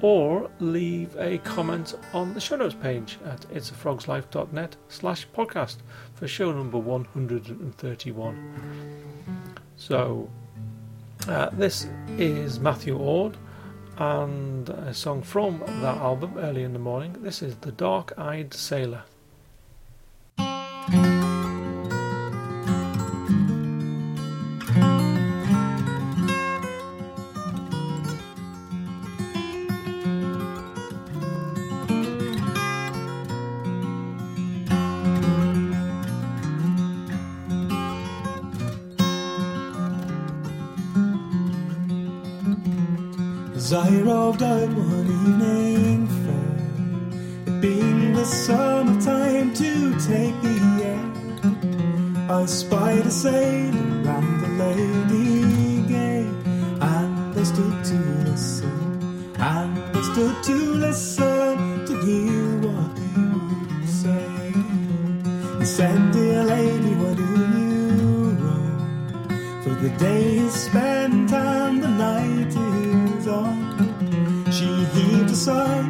or 0.00 0.48
leave 0.60 1.16
a 1.16 1.38
comment 1.38 1.94
on 2.12 2.32
the 2.34 2.40
show 2.40 2.56
notes 2.56 2.76
page 2.80 3.18
at 3.24 3.40
itsafrogslife.net 3.50 4.76
slash 4.88 5.26
podcast 5.36 5.76
for 6.14 6.28
show 6.28 6.52
number 6.52 6.78
131. 6.78 8.94
So 9.76 10.30
uh, 11.28 11.50
this 11.50 11.88
is 12.16 12.60
Matthew 12.60 12.96
Ord 12.96 13.36
and 13.98 14.68
a 14.68 14.94
song 14.94 15.22
from 15.22 15.58
that 15.66 15.98
album 15.98 16.38
early 16.38 16.62
in 16.62 16.72
the 16.72 16.78
morning. 16.78 17.16
This 17.20 17.42
is 17.42 17.56
The 17.56 17.72
Dark 17.72 18.12
Eyed 18.16 18.54
Sailor. 18.54 19.02
Roved 44.38 44.42
out 44.42 44.76
one 44.76 45.06
evening 45.06 46.06
fair, 46.24 47.54
it 47.54 47.60
being 47.60 48.12
the 48.14 48.24
summertime 48.24 49.54
to 49.54 49.92
take 49.94 50.40
the 50.42 50.56
air. 50.84 52.30
I 52.30 52.46
spied 52.46 53.06
a 53.06 53.10
sailor 53.10 54.10
and 54.10 54.40
the 54.42 54.48
lady 54.64 55.27
sigh 75.38 75.84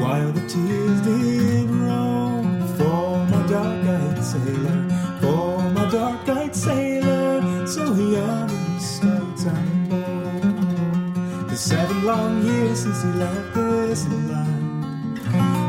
while 0.00 0.30
the 0.30 0.46
tears 0.46 1.00
did 1.00 1.68
roll 1.70 2.44
for 2.78 3.26
my 3.32 3.42
dark-eyed 3.48 4.22
sailor, 4.22 4.80
for 5.20 5.58
my 5.70 5.90
dark-eyed 5.90 6.54
sailor, 6.54 7.66
so 7.66 7.82
and 7.92 8.80
stout 8.80 9.46
and 9.46 9.90
bold. 9.90 11.50
The 11.50 11.56
seven 11.56 12.04
long 12.04 12.46
years 12.46 12.78
since 12.84 13.02
he 13.02 13.08
left 13.24 13.54
this 13.54 14.06
land, 14.06 15.18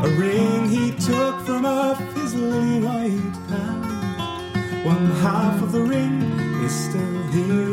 a 0.06 0.10
ring 0.10 0.70
he 0.70 0.92
took 0.92 1.36
from 1.42 1.66
us 1.66 1.98
his 2.14 2.36
lily 2.36 2.82
white 2.86 3.36
hand. 3.50 4.86
One 4.86 5.08
half 5.26 5.60
of 5.64 5.72
the 5.72 5.82
ring 5.82 6.22
is 6.64 6.72
still 6.72 7.24
here 7.32 7.73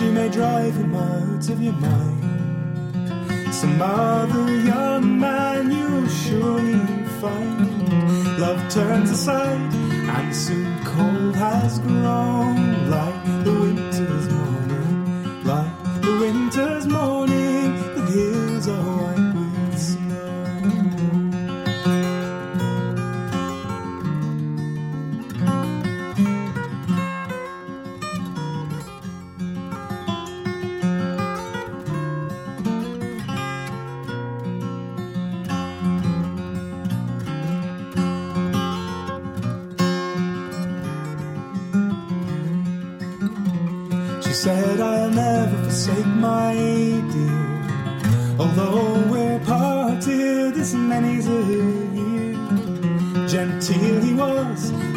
He 0.00 0.06
says 0.06 0.08
you 0.08 0.12
may 0.14 0.28
drive 0.30 0.74
him 0.76 0.94
out 0.94 1.48
of 1.50 1.62
your 1.62 1.74
mind. 1.74 3.54
Some 3.54 3.82
other 3.82 4.56
young 4.64 5.20
man 5.20 5.70
you'll 5.70 6.08
surely 6.08 7.04
find. 7.20 8.38
Love 8.38 8.72
turns 8.72 9.10
aside, 9.10 9.74
and 9.74 10.34
soon 10.34 10.84
cold 10.84 11.36
has 11.36 11.78
grown 11.80 12.69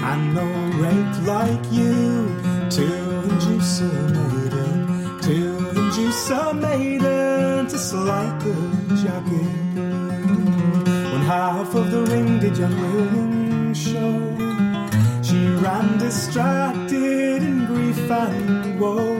and 0.10 0.34
no 0.36 0.46
rake 0.84 1.18
like 1.34 1.66
you. 1.72 2.28
To 2.78 2.86
induce 3.30 3.82
a 3.82 3.94
maiden, 4.18 5.20
to 5.22 5.38
induce 5.80 6.30
a 6.32 6.54
maiden 6.54 7.68
to 7.68 7.78
slide 7.78 8.39
the 8.42 8.56
jacket. 9.02 9.54
When 11.12 11.22
half 11.22 11.76
of 11.76 11.92
the 11.92 12.02
ring 12.12 12.39
did 12.39 12.58
young 12.58 12.78
William 12.82 13.74
show, 13.74 14.18
she 15.22 15.39
ran 15.63 16.00
distracted 16.00 17.44
in 17.50 17.66
grief 17.68 18.10
and 18.10 18.80
woe, 18.80 19.20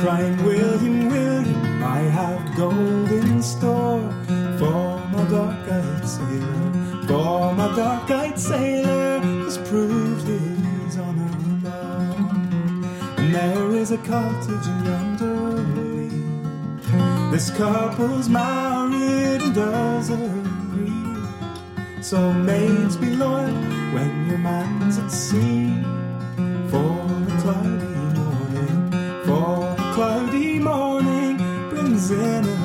crying, 0.00 0.36
William, 0.44 1.08
William, 1.10 1.84
I 1.84 2.00
have 2.18 2.56
gold 2.56 3.10
in 3.12 3.42
store. 3.42 4.10
For 4.58 5.00
my 5.12 5.24
dark-eyed 5.30 6.08
sailor, 6.08 6.72
for 7.06 7.54
my 7.54 7.68
dark-eyed 7.76 8.38
sailor 8.38 8.93
a 13.94 13.98
cottage 13.98 14.66
in 14.66 14.84
yonder 14.84 15.34
lane. 15.76 17.30
This 17.30 17.50
couple's 17.50 18.28
married 18.28 19.40
and 19.40 19.54
doesn't 19.54 20.46
agree. 20.46 22.02
So 22.02 22.32
maids 22.32 22.96
be 22.96 23.10
loyal 23.14 23.54
when 23.94 24.26
your 24.28 24.38
man's 24.38 24.98
at 24.98 25.10
sea. 25.10 25.80
For 26.70 26.92
a 27.22 27.38
cloudy 27.42 27.94
morning, 28.18 28.90
for 29.26 29.62
a 29.64 29.92
cloudy 29.94 30.58
morning 30.58 31.36
brings 31.70 32.10
in 32.10 32.44
a 32.44 32.63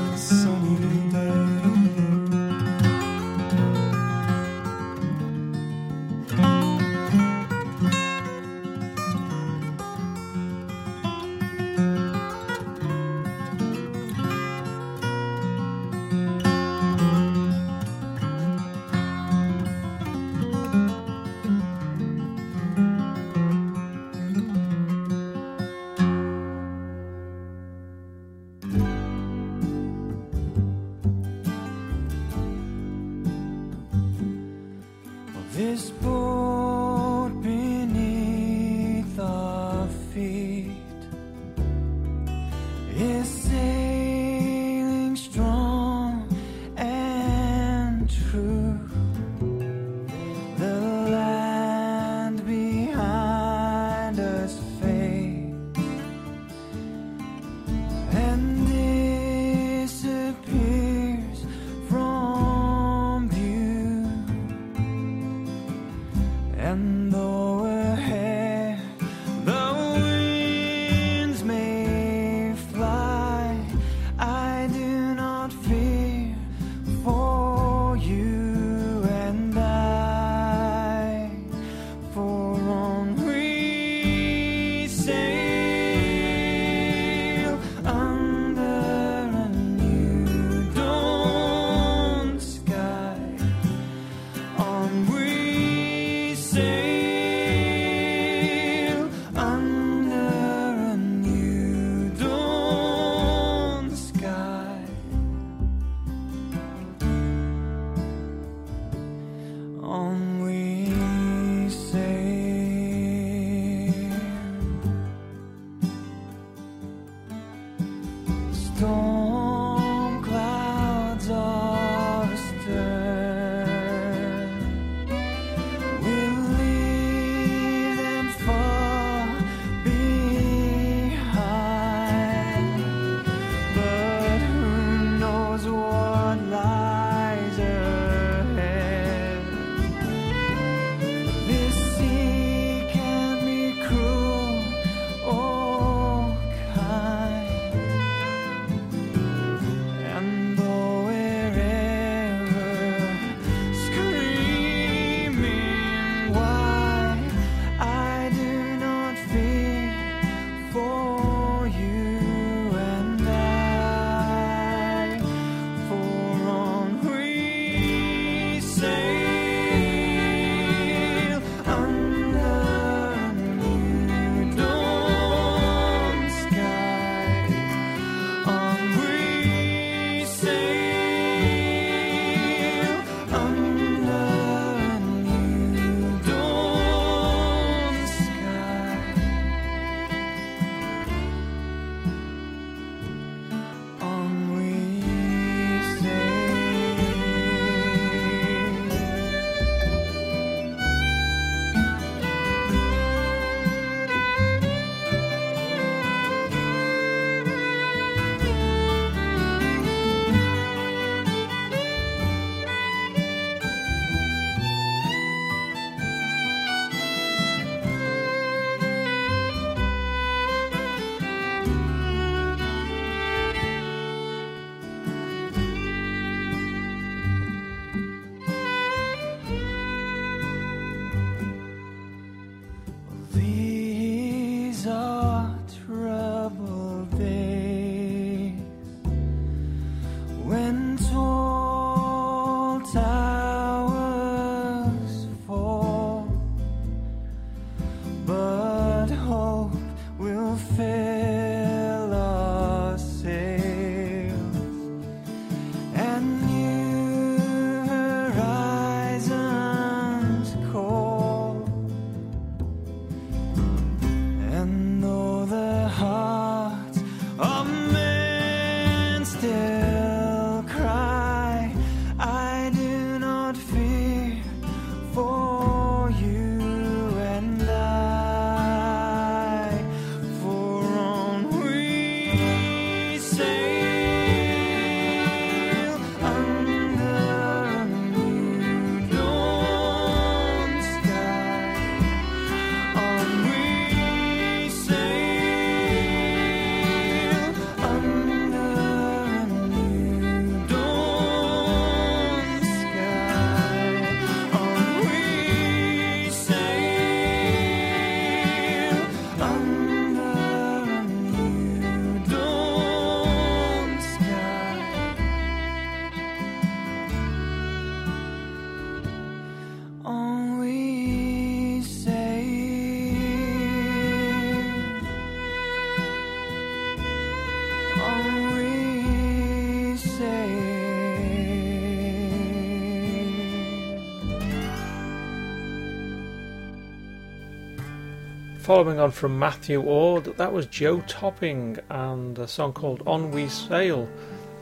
Following 338.69 338.99
on 338.99 339.09
from 339.09 339.39
Matthew 339.39 339.81
Ord, 339.81 340.25
that 340.37 340.53
was 340.53 340.67
Joe 340.67 341.01
Topping 341.07 341.79
and 341.89 342.37
a 342.37 342.47
song 342.47 342.71
called 342.71 343.01
On 343.07 343.31
We 343.31 343.47
Sail. 343.47 344.07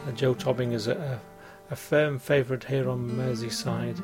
Uh, 0.07 0.11
Joe 0.13 0.33
Topping 0.33 0.71
is 0.71 0.87
a, 0.87 1.19
a 1.69 1.75
firm 1.75 2.17
favourite 2.17 2.63
here 2.63 2.89
on 2.89 3.09
Merseyside, 3.09 4.01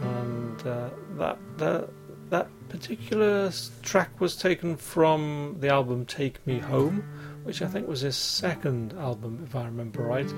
and 0.00 0.66
uh, 0.66 0.90
that, 1.10 1.38
that 1.58 1.88
that 2.28 2.48
particular 2.68 3.52
track 3.82 4.20
was 4.20 4.34
taken 4.34 4.76
from 4.76 5.54
the 5.60 5.68
album 5.68 6.06
Take 6.06 6.44
Me 6.44 6.58
Home, 6.58 7.08
which 7.44 7.62
I 7.62 7.68
think 7.68 7.86
was 7.86 8.00
his 8.00 8.16
second 8.16 8.94
album, 8.94 9.44
if 9.46 9.54
I 9.54 9.66
remember 9.66 10.02
right, 10.02 10.28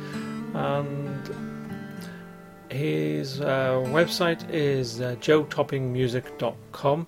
and 0.53 1.35
his 2.71 3.41
uh, 3.41 3.83
website 3.87 4.51
is 4.51 5.01
uh, 5.01 5.17
joetoppingmusic.com. 5.19 7.07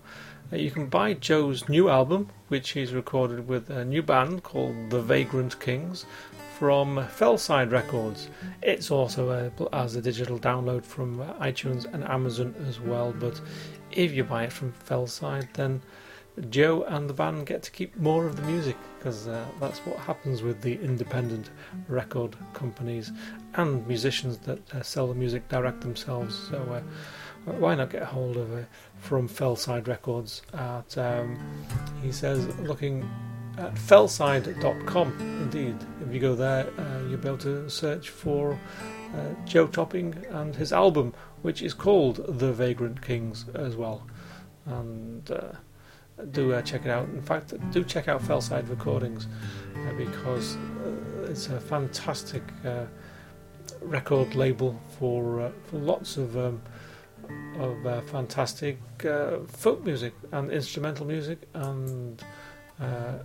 Uh, 0.52 0.56
you 0.56 0.70
can 0.70 0.86
buy 0.86 1.14
Joe's 1.14 1.68
new 1.68 1.88
album, 1.88 2.28
which 2.48 2.70
he's 2.70 2.92
recorded 2.92 3.46
with 3.46 3.70
a 3.70 3.84
new 3.84 4.02
band 4.02 4.42
called 4.42 4.90
The 4.90 5.00
Vagrant 5.00 5.60
Kings 5.60 6.06
from 6.58 6.96
Fellside 6.96 7.70
Records. 7.70 8.28
It's 8.60 8.90
also 8.90 9.28
available 9.28 9.68
as 9.72 9.94
a 9.94 10.02
digital 10.02 10.40
download 10.40 10.84
from 10.84 11.20
uh, 11.20 11.34
iTunes 11.34 11.92
and 11.94 12.02
Amazon 12.02 12.54
as 12.68 12.80
well. 12.80 13.12
But 13.12 13.40
if 13.92 14.12
you 14.12 14.24
buy 14.24 14.44
it 14.44 14.52
from 14.52 14.72
Fellside, 14.72 15.52
then 15.52 15.82
Joe 16.48 16.82
and 16.82 17.08
the 17.08 17.14
band 17.14 17.46
get 17.46 17.62
to 17.64 17.70
keep 17.70 17.96
more 17.96 18.26
of 18.26 18.34
the 18.34 18.42
music 18.42 18.76
because 18.98 19.28
uh, 19.28 19.44
that's 19.60 19.78
what 19.80 19.98
happens 19.98 20.42
with 20.42 20.62
the 20.62 20.74
independent 20.82 21.50
record 21.86 22.36
companies 22.54 23.12
and 23.54 23.86
musicians 23.86 24.38
that 24.38 24.74
uh, 24.74 24.82
sell 24.82 25.06
the 25.06 25.14
music 25.14 25.48
direct 25.48 25.80
themselves. 25.80 26.36
So 26.50 26.56
uh, 26.56 27.52
why 27.52 27.74
not 27.74 27.90
get 27.90 28.02
hold 28.02 28.36
of 28.36 28.52
it 28.52 28.66
from 29.00 29.28
Fellside 29.28 29.88
Records 29.88 30.42
at, 30.52 30.96
um, 30.96 31.38
he 32.02 32.12
says, 32.12 32.46
looking 32.60 33.08
at 33.58 33.74
fellside.com. 33.74 35.12
Indeed, 35.20 35.76
if 36.06 36.12
you 36.14 36.20
go 36.20 36.34
there, 36.34 36.66
uh, 36.78 37.08
you'll 37.08 37.18
be 37.18 37.28
able 37.28 37.38
to 37.38 37.68
search 37.68 38.10
for 38.10 38.58
uh, 39.14 39.46
Joe 39.46 39.66
Topping 39.66 40.14
and 40.30 40.54
his 40.54 40.72
album, 40.72 41.14
which 41.42 41.62
is 41.62 41.74
called 41.74 42.38
The 42.38 42.52
Vagrant 42.52 43.02
Kings 43.02 43.46
as 43.54 43.76
well. 43.76 44.06
And 44.66 45.28
uh, 45.30 45.52
do 46.30 46.52
uh, 46.52 46.62
check 46.62 46.84
it 46.84 46.90
out. 46.90 47.08
In 47.08 47.22
fact, 47.22 47.54
do 47.72 47.82
check 47.82 48.06
out 48.06 48.22
Fellside 48.22 48.68
Recordings 48.68 49.26
uh, 49.74 49.92
because 49.94 50.56
uh, 50.56 51.30
it's 51.30 51.48
a 51.48 51.60
fantastic 51.60 52.42
record 53.80 54.34
label 54.34 54.78
for 54.98 55.50
for 55.64 55.78
lots 55.78 56.16
of 56.18 56.36
um, 56.36 56.60
of 57.58 57.86
uh, 57.86 58.00
fantastic 58.02 58.78
uh, 59.04 59.38
folk 59.46 59.84
music 59.84 60.14
and 60.32 60.50
instrumental 60.50 61.06
music 61.06 61.48
and 61.54 62.22
uh, 62.80 63.18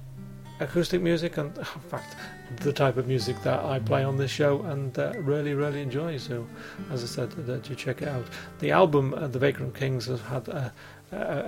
acoustic 0.60 1.02
music 1.02 1.38
and 1.38 1.58
in 1.58 1.64
fact 1.64 2.16
the 2.62 2.72
type 2.72 2.98
of 2.98 3.08
music 3.08 3.42
that 3.44 3.64
I 3.64 3.80
play 3.80 4.04
on 4.04 4.18
this 4.18 4.32
show 4.32 4.62
and 4.64 4.98
uh, 4.98 5.14
really 5.20 5.54
really 5.54 5.82
enjoy. 5.82 6.18
So 6.18 6.46
as 6.92 7.04
I 7.04 7.08
said 7.08 7.32
that 7.32 7.70
you 7.70 7.76
check 7.76 8.02
it 8.02 8.08
out. 8.08 8.26
The 8.60 8.72
album 8.72 9.14
uh, 9.14 9.28
The 9.28 9.40
Vagrant 9.40 9.76
Kings 9.76 10.06
has 10.06 10.22
had 10.22 10.48
uh, 10.50 10.70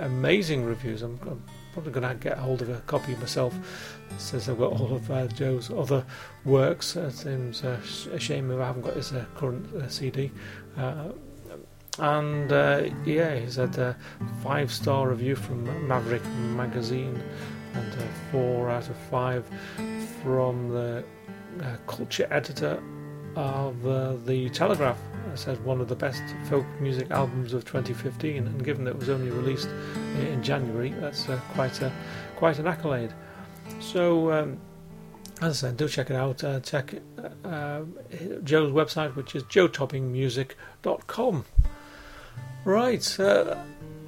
amazing 0.00 0.64
reviews. 0.64 1.02
I'm, 1.02 1.18
I'm 1.22 1.42
probably 1.72 1.92
going 1.92 2.08
to 2.08 2.14
get 2.14 2.38
hold 2.38 2.62
of 2.62 2.70
a 2.70 2.80
copy 2.82 3.14
myself. 3.16 3.54
Since 4.16 4.48
I've 4.48 4.58
got 4.58 4.72
all 4.72 4.94
of 4.94 5.10
uh, 5.10 5.26
Joe's 5.28 5.70
other 5.70 6.04
works. 6.44 6.96
It 6.96 7.12
seems 7.12 7.64
uh, 7.64 7.78
a 8.12 8.18
shame 8.18 8.50
if 8.50 8.58
I 8.60 8.66
haven't 8.66 8.82
got 8.82 8.94
his 8.94 9.12
uh, 9.12 9.24
current 9.36 9.90
CD 9.90 10.30
and 11.98 12.52
uh, 12.52 12.84
yeah, 13.04 13.36
he's 13.36 13.56
had 13.56 13.76
a 13.78 13.96
five 14.42 14.72
star 14.72 15.08
review 15.08 15.36
from 15.36 15.86
Maverick 15.86 16.24
Magazine 16.56 17.20
and 17.74 17.92
uh, 17.92 18.02
four 18.30 18.70
out 18.70 18.88
of 18.88 18.96
five 19.10 19.44
from 20.22 20.70
the 20.70 21.04
uh, 21.62 21.76
culture 21.86 22.26
editor 22.30 22.82
of 23.36 23.86
uh, 23.86 24.14
The 24.26 24.48
Telegraph. 24.50 24.98
It 25.32 25.38
said 25.38 25.62
one 25.64 25.80
of 25.80 25.88
the 25.88 25.96
best 25.96 26.22
folk 26.48 26.66
music 26.80 27.10
albums 27.10 27.52
of 27.52 27.64
2015, 27.64 28.46
and 28.46 28.64
given 28.64 28.84
that 28.84 28.92
it 28.92 28.98
was 28.98 29.08
only 29.08 29.30
released 29.30 29.68
in 30.18 30.42
January, 30.42 30.90
that's 30.90 31.28
uh, 31.28 31.38
quite 31.52 31.80
a 31.82 31.92
quite 32.36 32.58
an 32.58 32.66
accolade. 32.66 33.12
So. 33.80 34.32
Um, 34.32 34.58
as 35.40 35.62
I 35.62 35.68
said, 35.68 35.76
do 35.76 35.88
check 35.88 36.10
it 36.10 36.16
out. 36.16 36.42
Uh, 36.42 36.58
check 36.58 36.94
uh, 37.16 37.28
uh, 37.46 37.82
Joe's 38.42 38.72
website, 38.72 39.14
which 39.14 39.36
is 39.36 39.44
joetoppingmusic.com. 39.44 41.44
Right, 42.64 43.20
uh, 43.20 43.56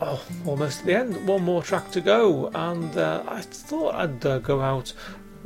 oh, 0.01 0.23
almost 0.47 0.81
at 0.81 0.87
the 0.87 0.95
end. 0.95 1.27
One 1.27 1.43
more 1.43 1.63
track 1.63 1.91
to 1.93 2.01
go, 2.01 2.49
and 2.49 2.97
uh, 2.97 3.23
I 3.27 3.41
thought 3.41 3.95
I'd 3.95 4.27
uh, 4.27 4.39
go 4.39 4.61
out 4.61 4.93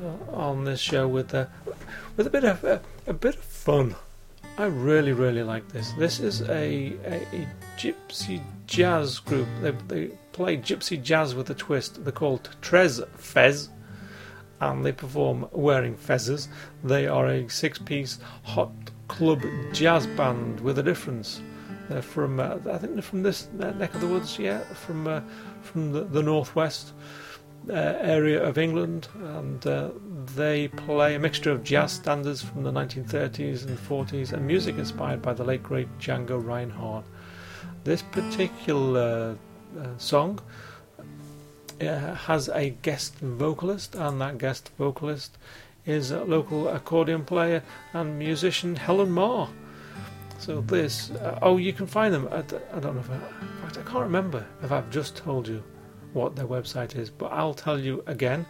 uh, 0.03 0.35
on 0.35 0.65
this 0.65 0.81
show 0.81 1.07
with 1.07 1.33
uh, 1.35 1.47
with 2.17 2.27
a 2.27 2.31
bit 2.31 2.45
of 2.45 2.65
uh, 2.65 2.79
a 3.07 3.13
bit 3.13 3.37
of 3.37 3.45
fun. 3.45 3.95
I 4.57 4.67
really, 4.67 5.13
really 5.13 5.43
like 5.43 5.69
this. 5.69 5.93
This 5.99 6.21
is 6.21 6.43
a, 6.43 6.93
a, 7.05 7.27
a 7.33 7.49
gypsy 7.77 8.41
jazz 8.67 9.19
group. 9.19 9.49
They, 9.61 9.73
they 9.89 10.07
play 10.33 10.57
gypsy 10.57 11.03
jazz 11.03 11.35
with 11.35 11.51
a 11.51 11.55
twist. 11.55 12.05
They're 12.05 12.13
called 12.13 12.49
Trez 12.63 13.05
Fez, 13.17 13.69
and 14.61 14.85
they 14.85 14.93
perform 14.93 15.49
wearing 15.51 15.97
fezzes. 15.97 16.47
They 16.85 17.09
are 17.09 17.27
a 17.27 17.49
six-piece 17.49 18.19
hot 18.45 18.71
club 19.09 19.43
jazz 19.73 20.07
band 20.07 20.61
with 20.61 20.79
a 20.79 20.85
difference. 20.85 21.41
They're 21.89 22.03
from, 22.03 22.41
uh, 22.41 22.59
I 22.71 22.79
think 22.79 22.95
they're 22.95 23.03
from 23.03 23.23
this 23.23 23.49
uh, 23.61 23.71
neck 23.73 23.95
of 23.95 24.01
the 24.01 24.07
woods, 24.07 24.39
yeah, 24.39 24.61
from 24.61 25.07
uh, 25.07 25.21
from 25.63 25.93
the, 25.93 26.05
the 26.05 26.23
northwest 26.23 26.93
uh, 27.69 27.73
area 27.73 28.43
of 28.43 28.59
England, 28.59 29.09
and 29.15 29.67
uh, 29.67 29.91
they 30.35 30.69
play 30.69 31.15
a 31.15 31.19
mixture 31.19 31.51
of 31.51 31.65
jazz 31.65 31.93
standards 31.93 32.43
from 32.43 32.63
the 32.63 32.71
1930s 32.71 33.67
and 33.67 33.79
40s 33.79 34.33
and 34.33 34.47
music 34.47 34.77
inspired 34.77 35.23
by 35.23 35.33
the 35.33 35.45
late 35.45 35.63
great 35.63 35.89
Django 35.99 36.45
Reinhardt. 36.45 37.05
This 37.85 38.03
particular 38.03 39.37
uh, 39.79 39.87
song 39.99 40.41
uh, 41.81 42.15
has 42.15 42.49
a 42.49 42.71
guest 42.83 43.17
vocalist, 43.21 43.95
and 43.95 44.21
that 44.21 44.39
guest 44.39 44.71
vocalist 44.79 45.39
is 45.87 46.13
local 46.13 46.69
accordion 46.69 47.25
player 47.25 47.63
and 47.93 48.19
musician 48.19 48.77
Helen 48.77 49.11
Maher. 49.11 49.49
So 50.45 50.61
this, 50.61 51.11
uh, 51.13 51.39
oh, 51.41 51.57
you 51.57 51.73
can 51.73 51.87
find 51.87 52.13
them. 52.13 52.29
At, 52.31 52.53
I 52.75 52.79
don't 52.79 52.97
know 52.97 53.01
if 53.01 53.09
I, 53.09 53.15
in 53.15 53.21
fact 53.63 53.79
I 53.79 53.83
can't 53.83 54.05
remember 54.05 54.47
if 54.63 54.73
I've 54.73 54.91
just 54.91 55.17
told 55.17 55.49
you 55.49 55.65
what 56.13 56.37
their 56.37 56.47
website 56.47 56.97
is, 56.97 57.09
but 57.09 57.33
I'll 57.33 57.55
tell 57.55 57.81
you 57.81 58.05
again 58.07 58.45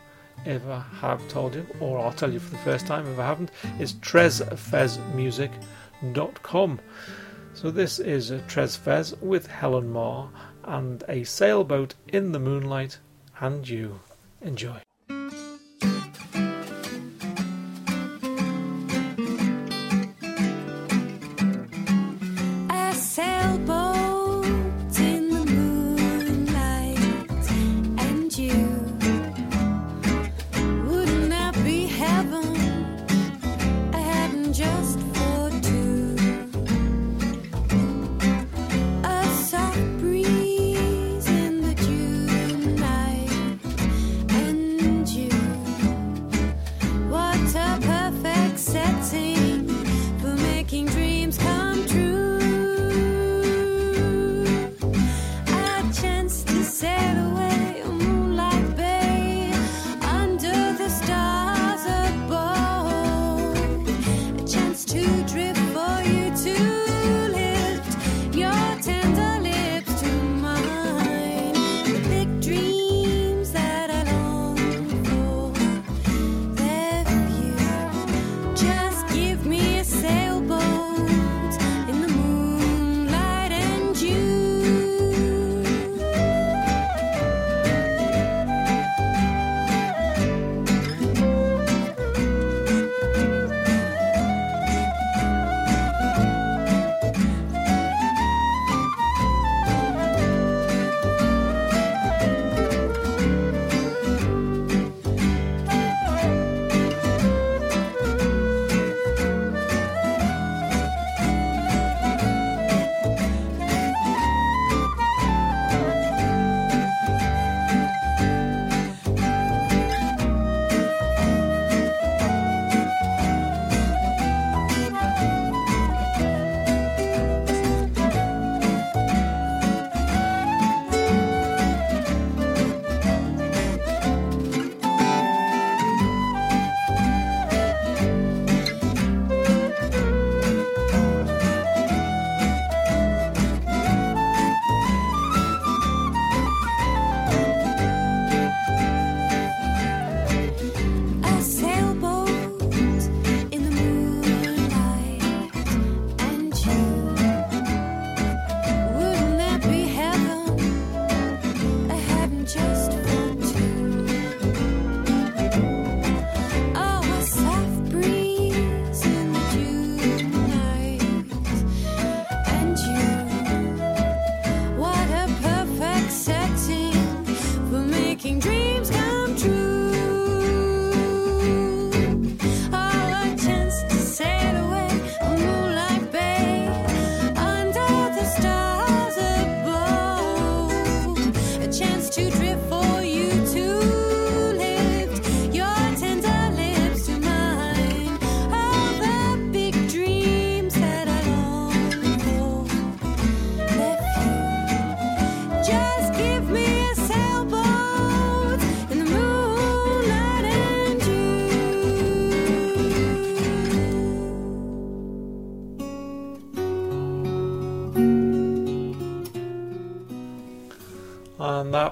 if 0.44 0.66
I 0.66 0.84
have 1.00 1.28
told 1.28 1.54
you, 1.54 1.64
or 1.78 2.00
I'll 2.00 2.12
tell 2.12 2.32
you 2.32 2.40
for 2.40 2.50
the 2.50 2.58
first 2.58 2.88
time 2.88 3.06
if 3.06 3.16
I 3.20 3.26
haven't. 3.26 3.52
It's 3.78 3.92
trezfezmusic.com. 3.92 6.80
So 7.54 7.70
this 7.70 8.00
is 8.00 8.32
Trez 8.32 8.76
Fez 8.76 9.14
with 9.20 9.46
Helen 9.46 9.92
Maher 9.92 10.30
and 10.64 11.04
a 11.08 11.22
sailboat 11.22 11.94
in 12.08 12.32
the 12.32 12.40
moonlight 12.40 12.98
and 13.38 13.68
you. 13.68 14.00
Enjoy. 14.40 14.83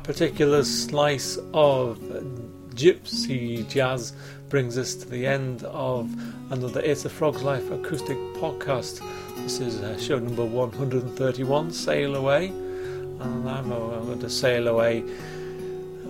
Particular 0.04 0.64
slice 0.64 1.38
of 1.54 1.98
gypsy 2.74 3.68
jazz 3.68 4.12
brings 4.48 4.76
us 4.76 4.94
to 4.96 5.08
the 5.08 5.26
end 5.26 5.62
of 5.64 6.10
another 6.50 6.80
It's 6.80 7.04
a 7.04 7.08
Frog's 7.08 7.42
Life 7.42 7.70
acoustic 7.70 8.16
podcast. 8.34 9.00
This 9.36 9.60
is 9.60 9.80
uh, 9.80 9.98
show 9.98 10.18
number 10.18 10.44
131, 10.44 11.70
Sail 11.70 12.16
Away. 12.16 12.48
And 12.48 13.48
I'm, 13.48 13.70
uh, 13.70 13.76
going 13.76 14.18
to 14.18 14.30
sail 14.30 14.66
away 14.66 15.04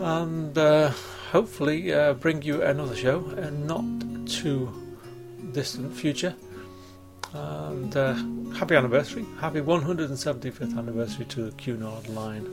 and 0.02 0.56
uh, 0.56 0.90
hopefully 1.30 1.92
uh, 1.92 2.14
bring 2.14 2.42
you 2.42 2.62
another 2.62 2.96
show 2.96 3.24
in 3.36 3.66
not 3.66 3.84
too 4.26 4.72
distant 5.52 5.94
future. 5.94 6.34
And 7.34 7.96
uh, 7.96 8.14
happy 8.54 8.74
anniversary, 8.74 9.24
happy 9.40 9.60
175th 9.60 10.76
anniversary 10.76 11.24
to 11.26 11.44
the 11.44 11.52
Cunard 11.52 12.08
line. 12.08 12.46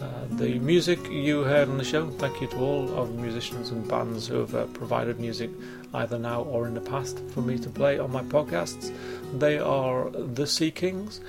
Uh, 0.00 0.06
the 0.32 0.58
music 0.60 0.98
you 1.08 1.42
heard 1.42 1.68
on 1.68 1.78
the 1.78 1.84
show, 1.84 2.08
thank 2.10 2.40
you 2.40 2.46
to 2.48 2.56
all 2.58 2.88
of 2.96 3.14
the 3.14 3.20
musicians 3.20 3.70
and 3.70 3.86
bands 3.88 4.28
who 4.28 4.38
have 4.38 4.54
uh, 4.54 4.66
provided 4.66 5.18
music 5.18 5.50
either 5.94 6.18
now 6.18 6.42
or 6.42 6.66
in 6.66 6.74
the 6.74 6.80
past 6.80 7.20
for 7.30 7.40
me 7.40 7.58
to 7.58 7.68
play 7.68 7.98
on 7.98 8.12
my 8.12 8.22
podcasts. 8.22 8.94
They 9.38 9.58
are 9.58 10.10
The 10.10 10.46
Sea 10.46 10.70
Kings, 10.70 11.20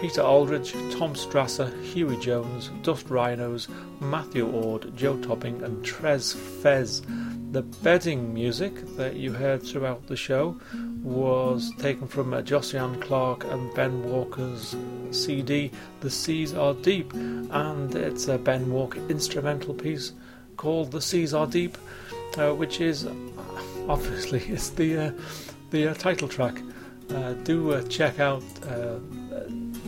Peter 0.00 0.22
Aldridge, 0.22 0.72
Tom 0.72 1.14
Strasser, 1.14 1.70
Hughie 1.82 2.20
Jones, 2.20 2.70
Dust 2.82 3.08
Rhinos, 3.08 3.68
Matthew 4.00 4.46
Ord, 4.46 4.94
Joe 4.96 5.16
Topping, 5.18 5.62
and 5.62 5.84
Trez 5.84 6.34
Fez. 6.34 7.02
The 7.52 7.62
bedding 7.62 8.34
music 8.34 8.74
that 8.96 9.16
you 9.16 9.32
heard 9.32 9.62
throughout 9.62 10.06
the 10.08 10.16
show 10.16 10.60
was 11.04 11.70
taken 11.78 12.08
from 12.08 12.32
uh, 12.32 12.40
Josienne 12.40 13.00
Clark 13.00 13.44
and 13.44 13.72
Ben 13.74 14.02
Walker's 14.02 14.74
CD, 15.10 15.70
The 16.00 16.10
Seas 16.10 16.54
Are 16.54 16.74
Deep, 16.74 17.12
and 17.12 17.94
it's 17.94 18.26
a 18.26 18.38
Ben 18.38 18.72
Walker 18.72 18.98
instrumental 19.08 19.74
piece 19.74 20.12
called 20.56 20.90
The 20.90 21.02
Seas 21.02 21.34
Are 21.34 21.46
Deep, 21.46 21.76
uh, 22.38 22.52
which 22.52 22.80
is 22.80 23.06
obviously 23.88 24.40
it's 24.48 24.70
the 24.70 24.98
uh, 24.98 25.12
the 25.70 25.88
uh, 25.88 25.94
title 25.94 26.26
track. 26.26 26.60
Uh, 27.10 27.34
do 27.44 27.72
uh, 27.72 27.82
check 27.88 28.18
out 28.18 28.42